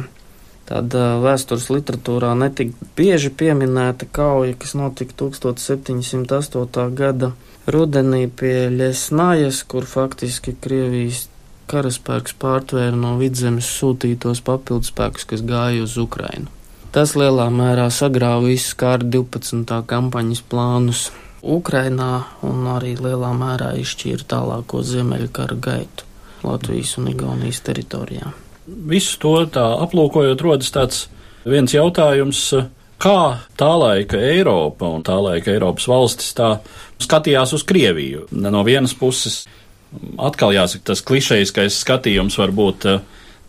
tāda 0.72 1.18
vēstures 1.22 1.68
literatūrā 1.74 2.32
netik 2.40 2.72
bieži 2.96 3.32
pieminēta 3.36 4.08
kauja, 4.14 4.56
kas 4.60 4.76
notika 4.78 5.18
1708. 5.26 6.86
gada 6.96 7.34
rudenī 7.68 8.28
pie 8.28 8.70
Ļesnājas, 8.74 9.64
kur 9.68 9.88
faktiski 9.90 10.56
Krievijas 10.64 11.28
karaspēks 11.72 12.36
pārtvēra 12.42 12.98
no 12.98 13.16
vidzemes 13.20 13.70
sūtītos 13.80 14.44
papildspēkus, 14.48 15.28
kas 15.30 15.46
gāja 15.48 15.86
uz 15.86 15.98
Ukrainu. 16.02 16.52
Tas 16.92 17.14
lielā 17.16 17.48
mērā 17.56 17.88
sagrāva 17.94 18.50
visus 18.50 18.76
kāra 18.76 19.08
12. 19.08 19.64
kampaņas 19.88 20.42
plānus 20.52 21.06
Ukrainā 21.42 22.26
un 22.46 22.68
arī 22.68 22.98
lielā 23.00 23.32
mērā 23.38 23.72
izšķīra 23.80 24.28
tālāko 24.34 24.84
ziemeļu 24.86 25.32
kara 25.34 25.56
gaitu 25.56 26.06
Latvijas 26.44 26.98
un 27.00 27.08
Igaunijas 27.14 27.62
teritorijā. 27.66 28.34
Visu 28.68 29.18
to 29.22 29.34
tā 29.54 29.64
aplūkojot, 29.86 30.44
rodas 30.44 30.74
tāds 30.74 31.06
viens 31.48 31.74
jautājums, 31.74 32.44
kā 33.02 33.18
tā 33.58 33.72
laika 33.82 34.20
Eiropa 34.22 34.90
un 34.92 35.06
tā 35.06 35.18
laika 35.22 35.54
Eiropas 35.54 35.88
valstis 35.90 36.36
tā 36.38 36.54
skatījās 37.02 37.56
uz 37.58 37.66
Krieviju. 37.68 38.28
No 38.32 38.64
vienas 38.68 38.94
puses 38.98 39.46
atkal 40.22 40.54
jāsaka, 40.56 40.92
tas 40.92 41.04
klišejiskais 41.06 41.80
skatījums 41.84 42.38
var 42.40 42.54
būt, 42.56 42.88
eh, 42.88 43.00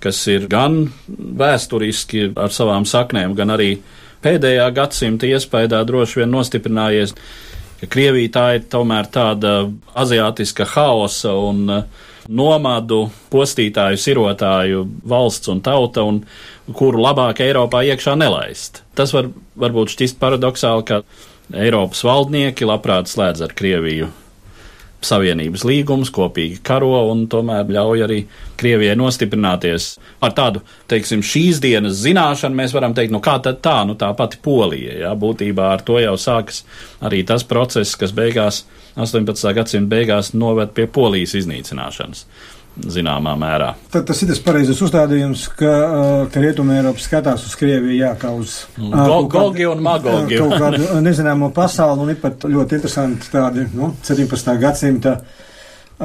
kas 0.02 0.26
ir 0.28 0.48
gan 0.50 0.92
vēsturiski 1.08 2.32
ar 2.36 2.50
savām 2.50 2.86
saknēm, 2.88 3.34
gan 3.34 3.54
arī 3.54 3.78
pēdējā 4.22 4.72
gadsimta 4.74 5.26
iespējā 5.26 5.84
droši 5.86 6.22
vien 6.22 6.30
nostiprinājies, 6.30 7.14
ka 7.80 7.86
Krievija 7.86 8.28
tā 8.28 8.46
ir 8.56 8.64
tomēr 8.70 9.10
tāda 9.10 9.70
aziātiska 9.94 10.66
haosa 10.74 11.34
un 11.34 11.70
eh, 11.70 11.82
nomadu, 12.28 13.10
postītāju, 13.30 13.98
sirotāju 13.98 14.86
valsts 15.04 15.48
un 15.48 15.60
tauta, 15.60 16.02
un 16.02 16.24
kuru 16.72 17.02
labāk 17.02 17.40
Eiropā 17.40 17.82
iekšā 17.82 18.16
nelaist. 18.16 18.82
Tas 18.94 19.12
var 19.12 19.30
varbūt 19.58 19.96
šķist 19.96 20.20
paradoxāli, 20.22 20.86
ka 20.86 21.02
Eiropas 21.52 22.04
valdnieki 22.06 22.64
labprāt 22.64 23.10
slēdz 23.10 23.42
ar 23.42 23.54
Krieviju 23.58 24.21
savienības 25.06 25.64
līgumus, 25.68 26.12
kopīgi 26.14 26.60
karo 26.66 26.94
un 27.10 27.26
tomēr 27.30 27.70
ļauj 27.72 28.04
arī 28.06 28.18
Krievijai 28.60 28.96
nostiprināties. 28.98 29.96
Ar 30.22 30.34
tādu, 30.36 30.62
teiksim, 30.90 31.24
šīs 31.26 31.60
dienas 31.62 32.00
zināšanu 32.04 32.58
mēs 32.58 32.74
varam 32.76 32.94
teikt, 32.96 33.14
nu 33.14 33.22
kā 33.24 33.38
tad 33.42 33.60
tā, 33.64 33.80
nu 33.88 33.96
tā 33.98 34.12
pati 34.18 34.40
Polija, 34.42 34.98
jā, 35.04 35.12
būtībā 35.18 35.72
ar 35.74 35.84
to 35.86 35.98
jau 36.02 36.14
sākas 36.20 36.62
arī 37.02 37.24
tas 37.26 37.44
process, 37.48 37.96
kas 37.98 38.14
beigās, 38.16 38.64
18. 38.96 39.54
gadsimta 39.56 39.96
beigās 39.96 40.34
noved 40.36 40.74
pie 40.76 40.86
Polijas 40.86 41.34
iznīcināšanas 41.38 42.26
zināmā 42.76 43.34
mērā. 43.36 43.72
Tad 43.92 44.06
tas 44.08 44.22
ir 44.24 44.30
tas 44.32 44.40
pareizais 44.42 44.80
uzstādījums, 44.84 45.44
ka, 45.58 45.72
ka 46.32 46.42
Rietumē 46.42 46.78
Eiropa 46.80 47.02
skatās 47.04 47.44
uz 47.48 47.56
Krieviju 47.60 47.98
jā, 47.98 48.12
kā 48.20 48.32
uz 48.32 48.62
Go, 48.78 49.18
Gogi 49.30 49.66
un 49.68 49.82
Magogi. 49.84 50.40
Kaut 50.40 50.56
kādu 50.60 50.88
nezināmo 51.06 51.52
pasauli, 51.54 52.06
un 52.06 52.14
ir 52.14 52.20
pat 52.22 52.48
ļoti 52.48 52.78
interesanti 52.78 53.32
tādi, 53.32 53.66
nu, 53.76 53.92
17. 54.06 54.56
gadsimta 54.62 55.18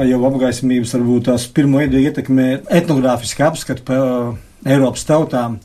jau 0.08 0.20
apgaismības, 0.28 0.94
varbūt 0.98 1.32
tās 1.32 1.48
pirmo 1.50 1.82
ietekmē 1.82 2.50
etnogrāfiski 2.82 3.48
apskatu 3.48 3.88
pa 3.88 4.04
Eiropas 4.68 5.08
tautām 5.08 5.58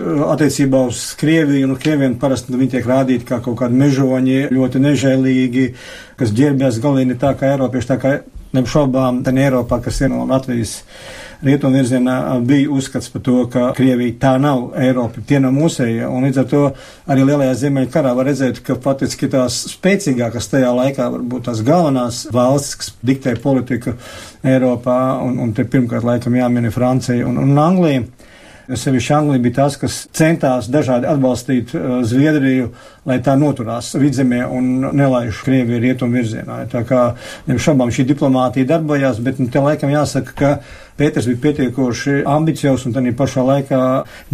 attiecībā 0.00 0.86
uz 0.88 1.10
Krieviju, 1.20 1.68
un 1.68 1.76
Krieviem 1.76 2.14
parasti 2.20 2.52
nu, 2.52 2.58
viņi 2.62 2.78
tiek 2.78 2.86
rādīti 2.88 3.26
kā 3.28 3.42
kaut 3.44 3.58
kādi 3.60 3.76
mežoņi, 3.76 4.46
ļoti 4.54 4.80
nežēlīgi, 4.80 5.66
kas 6.16 6.32
ģērbjas 6.32 6.78
galīgi 6.80 7.18
tā 7.20 7.34
kā 7.36 7.52
Eiropieši, 7.52 7.90
tā 7.90 7.98
kā 8.00 8.14
neapšaubām, 8.56 9.22
tā 9.26 9.34
Eiropā, 9.36 9.80
kas 9.84 10.00
ir 10.02 10.10
no 10.12 10.24
Latvijas 10.28 10.80
rietumu 11.42 11.80
virzienā, 11.80 12.16
bija 12.46 12.70
uzskats 12.70 13.10
par 13.10 13.22
to, 13.26 13.36
ka 13.50 13.72
Krievija 13.76 14.14
tā 14.22 14.32
nav 14.40 14.76
Eiropa, 14.78 15.22
tie 15.26 15.40
nav 15.42 15.54
mūsēja, 15.56 16.08
un 16.12 16.28
līdz 16.28 16.40
ar 16.42 16.48
to 16.50 16.62
arī 17.10 17.26
lielajā 17.26 17.56
ziemeļu 17.64 17.90
karā 17.92 18.14
var 18.18 18.28
redzēt, 18.30 18.62
ka 18.66 18.78
faktiski 18.82 19.30
tās 19.32 19.58
spēcīgākas 19.72 20.50
tajā 20.52 20.70
laikā 20.78 21.08
varbūt 21.16 21.48
tās 21.48 21.64
galvenās 21.66 22.24
valstis, 22.34 22.78
kas 22.78 22.92
diktē 23.02 23.34
politiku 23.42 23.96
Eiropā, 24.46 25.00
un, 25.26 25.40
un 25.42 25.54
te 25.56 25.66
pirmkārt 25.66 26.06
laikam 26.06 26.38
jāmina 26.38 26.70
Francija 26.74 27.26
un, 27.26 27.40
un 27.42 27.58
Anglija 27.58 28.06
Sevišķi 28.68 29.14
Anglija 29.16 29.42
bija 29.42 29.54
tas, 29.56 29.76
kas 29.80 29.96
centās 30.14 30.68
dažādi 30.70 31.08
atbalstīt 31.10 31.72
uh, 31.74 31.98
Zviedriju, 32.06 32.68
lai 33.08 33.18
tā 33.24 33.34
noturās 33.38 33.90
vidzemē 33.98 34.44
un 34.46 34.68
nelaiž 34.94 35.40
Krieviju 35.42 35.80
rietumu 35.82 36.20
virzienā. 36.20 36.60
Tā 36.70 36.84
kā 36.86 37.02
šaubām 37.50 37.90
šī 37.94 38.06
diplomātija 38.12 38.68
darbojās, 38.70 39.18
bet 39.24 39.42
nu, 39.42 39.48
te 39.50 39.62
laikam 39.62 39.90
jāsaka, 39.90 40.36
ka 40.38 40.52
Pēters 41.00 41.26
bija 41.26 41.40
pietiekoši 41.46 42.20
ambiciozs 42.28 42.84
un 42.86 42.94
tādā 42.94 43.14
pašā 43.16 43.42
laikā 43.48 43.82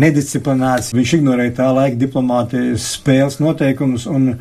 nedisciplinēts. 0.02 0.92
Viņš 0.98 1.14
ignorēja 1.20 1.54
tā 1.60 1.68
laika 1.72 1.96
diplomātijas 2.00 2.92
spēles 2.98 3.38
noteikumus 3.40 4.08
un 4.10 4.34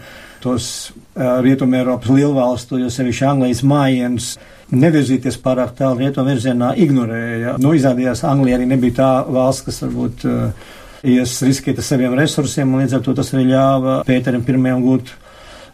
tos 0.43 0.69
uh, 0.89 1.39
Rietumē 1.45 1.83
Eiropas 1.83 2.11
lielvalstu, 2.11 2.81
jo 2.83 2.91
sevišķi 2.93 3.29
Anglijas 3.31 3.63
mājienus 3.63 4.33
nevirzīties 4.71 5.37
pārāk 5.43 5.75
tālu 5.77 6.01
rietumu 6.01 6.33
virzienā, 6.33 6.73
ignorēja. 6.83 7.55
Nu, 7.63 7.71
izrādījās, 7.77 8.25
Anglija 8.27 8.57
arī 8.59 8.67
nebija 8.67 8.97
tā 8.97 9.11
valsts, 9.31 9.65
kas 9.67 9.79
varbūt 9.85 10.25
uh, 10.27 10.73
ies 11.07 11.37
riskēt 11.45 11.79
ar 11.79 11.87
saviem 11.87 12.17
resursiem, 12.17 12.73
un 12.73 12.83
līdz 12.83 12.97
ar 12.97 13.05
to 13.05 13.15
tas 13.17 13.31
arī 13.33 13.47
ļāva 13.53 14.01
Pēterim 14.07 14.43
pirmajam 14.47 14.83
gūt 14.83 15.13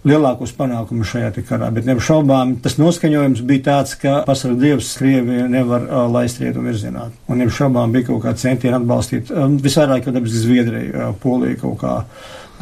lielākos 0.03 0.51
panākumus 0.58 1.13
šajā 1.13 1.32
karā. 1.47 1.69
Bet 1.73 1.88
neapšaubām 1.88 2.58
tas 2.63 2.75
noskaņojums 2.79 3.43
bija 3.47 3.65
tāds, 3.69 3.95
ka 3.99 4.19
pasaules 4.27 4.60
dievs 4.60 4.91
Krieviju 4.99 5.47
nevar 5.51 5.88
uh, 5.88 6.06
laist 6.12 6.41
rietumu 6.43 6.69
virzienā. 6.71 7.08
Un 7.32 7.39
neapšaubām 7.41 7.95
bija 7.95 8.12
kaut 8.12 8.25
kāda 8.27 8.43
centiena 8.43 8.82
atbalstīt 8.82 9.32
um, 9.32 9.58
visvairāk, 9.63 10.08
jau 10.08 10.15
dabiski 10.15 10.43
Zviedriju, 10.43 10.93
uh, 10.93 11.13
Poliju 11.23 11.62
kaut 11.65 11.77
kā. 11.84 11.97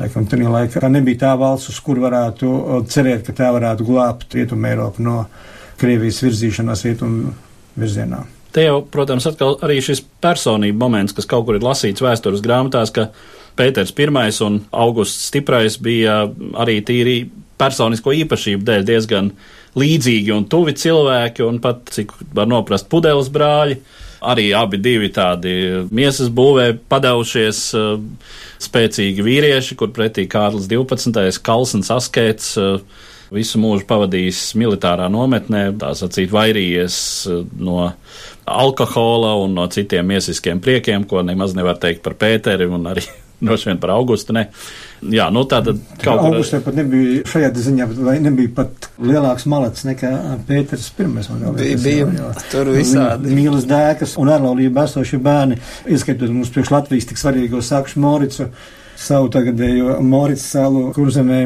Laikam, 0.01 0.23
tajā 0.25 0.49
laikā 0.49 0.87
nebija 0.89 1.19
tā 1.25 1.31
valsts, 1.37 1.73
uz 1.73 1.79
kur 1.83 1.99
varētu 2.01 2.47
cerēt, 2.89 3.25
ka 3.27 3.35
tā 3.37 3.49
varētu 3.53 3.85
glābt 3.85 4.33
rietumu 4.33 4.69
Eiropu 4.69 5.03
no 5.05 5.17
Krievijas 5.79 6.21
virzīšanās 6.25 6.85
rietumu 6.87 7.33
virzienā. 7.79 8.25
Te 8.51 8.65
jau, 8.65 8.81
protams, 8.91 9.25
atkal 9.29 9.55
arī 9.63 9.77
šis 9.83 10.01
personību 10.23 10.75
moments, 10.77 11.15
kas 11.15 11.29
kaut 11.29 11.45
kur 11.47 11.55
ir 11.55 11.63
lasīts 11.63 12.03
vēstures 12.03 12.43
grāmatās, 12.43 12.91
ka 12.91 13.07
Pēters 13.55 13.93
I 13.99 14.07
un 14.45 14.61
Augusts 14.71 15.27
Stiprais 15.27 15.77
bija 15.77 16.25
arī 16.55 16.81
tīri 16.83 17.29
personisko 17.59 18.13
īpašību 18.23 18.63
dēļ 18.67 18.85
diezgan 18.87 19.31
līdzīgi 19.79 20.31
un 20.35 20.47
tuvi 20.51 20.73
cilvēki, 20.73 21.43
un 21.47 21.59
pat, 21.63 21.91
cik 21.91 22.11
var 22.33 22.47
noprast, 22.47 22.89
pudeles 22.89 23.29
brāļi. 23.31 23.79
Arī 24.21 24.51
abi 24.53 24.77
divi 24.77 25.09
tādi 25.09 25.87
miesas 25.89 26.29
būvē 26.29 26.75
padevušies 26.91 27.61
spēcīgi 28.61 29.23
vīrieši, 29.25 29.77
kur 29.79 29.89
pretī 29.95 30.27
Kārlis 30.29 30.67
12. 30.69 31.39
Kalsns 31.41 31.89
Askēts 31.89 32.51
visu 33.31 33.61
mūžu 33.61 33.87
pavadījis 33.87 34.43
militārā 34.59 35.07
nometnē, 35.11 35.69
tā 35.79 35.93
sacīt, 35.97 36.31
vairījies 36.33 36.99
eh, 37.31 37.41
no 37.63 37.89
alkohola 38.51 39.37
un 39.43 39.55
no 39.55 39.67
citiem 39.71 40.07
miesiskiem 40.11 40.61
priekiem, 40.63 41.07
ko 41.07 41.23
nemaz 41.23 41.55
nevar 41.55 41.79
teikt 41.79 42.03
par 42.05 42.17
Pēteri 42.19 42.67
un 42.67 42.89
arī 42.91 43.05
droši 43.45 43.71
vien 43.71 43.79
par 43.81 43.93
Augustu. 43.95 44.35
Ne. 44.35 44.47
Jā, 45.15 45.29
nu 45.33 45.45
tā 45.49 45.61
tad 45.65 45.79
kaut 46.03 46.19
kā. 46.19 46.27
Augustē 46.27 46.59
pat 46.65 46.75
nebija 46.77 47.23
šajā 47.31 47.53
ziņā, 47.69 47.87
vai 48.03 48.17
nebija 48.21 48.51
pat 48.59 48.91
lielāks 49.01 49.47
malets 49.49 49.87
nekā 49.87 50.11
Pēters 50.49 50.91
pirmais. 50.97 51.31
Bija, 51.31 51.79
bija 51.81 52.11
jā, 52.19 52.33
tur 52.51 52.73
visādi. 52.75 53.31
Mīlas 53.37 53.65
dēkas 53.69 54.17
un 54.21 54.33
ārlaulība 54.35 54.85
esošie 54.89 55.21
bērni, 55.23 55.57
ieskaitot 55.89 56.29
mums 56.35 56.51
priekš 56.53 56.75
Latvijas 56.75 57.09
tik 57.09 57.23
svarīgo 57.23 57.63
Sakšu 57.65 58.03
Moricu 58.03 58.51
savu 59.01 59.31
tagadējo 59.33 59.97
Morits 60.05 60.43
salu 60.53 60.89
kurzemē 60.95 61.41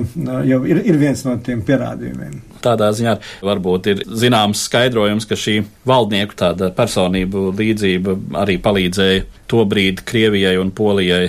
jau 0.50 0.60
ir, 0.68 0.82
ir 0.86 1.00
viens 1.02 1.24
no 1.28 1.38
tiem 1.44 1.64
pierādījumiem. 1.66 2.42
Tādā 2.66 2.90
ziņā 2.98 3.16
varbūt 3.46 3.90
ir 3.92 4.04
zināms 4.10 4.66
skaidrojums, 4.68 5.28
ka 5.30 5.38
šī 5.40 5.60
valdnieku 5.88 6.38
tāda 6.40 6.72
personību 6.76 7.52
līdzība 7.56 8.20
arī 8.44 8.60
palīdzēja 8.62 9.26
to 9.52 9.66
brīdi 9.70 10.06
Krievijai 10.06 10.58
un 10.62 10.74
Polijai 10.76 11.28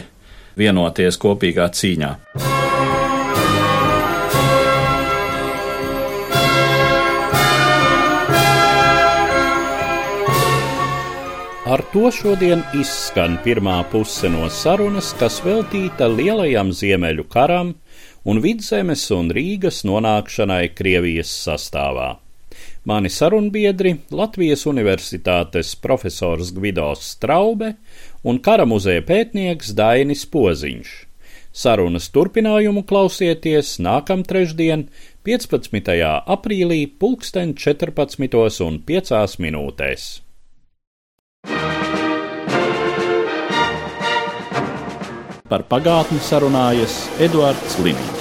vienoties 0.57 1.21
kopīgā 1.21 1.69
cīņā. 1.77 2.15
Ar 11.67 11.83
to 11.91 12.13
šodien 12.15 12.61
izskan 12.79 13.33
pirmā 13.43 13.81
puse 13.91 14.29
no 14.31 14.47
sarunas, 14.55 15.09
kas 15.19 15.41
veltīta 15.43 16.07
lielajam 16.07 16.69
ziemeļu 16.71 17.25
karam 17.27 17.73
un 18.23 18.39
vidzemes 18.45 19.01
un 19.11 19.33
Rīgas 19.35 19.81
nonākšanai 19.89 20.69
Krievijas 20.79 21.33
sastāvā. 21.43 22.21
Mani 22.87 23.11
sarunbiedri 23.11 23.97
Latvijas 24.15 24.63
Universitātes 24.71 25.73
profesors 25.83 26.53
Gvidos 26.55 27.03
Straube 27.17 27.73
un 28.23 28.39
kara 28.39 28.63
muzeja 28.63 29.03
pētnieks 29.09 29.75
Dainis 29.75 30.23
Poziņš. 30.31 30.93
Sarunas 31.51 32.07
turpinājumu 32.15 32.85
klausieties 32.87 33.81
nākam 33.83 34.23
trešdien, 34.23 34.87
15. 35.27 35.91
aprīlī, 36.37 36.79
pulksten 37.03 37.57
14,5 37.59 39.43
minūtēs. 39.43 40.07
Par 45.47 45.63
pagātni 45.71 46.19
sarunājas 46.27 47.05
Eduards 47.23 47.79
Līniju. 47.79 48.16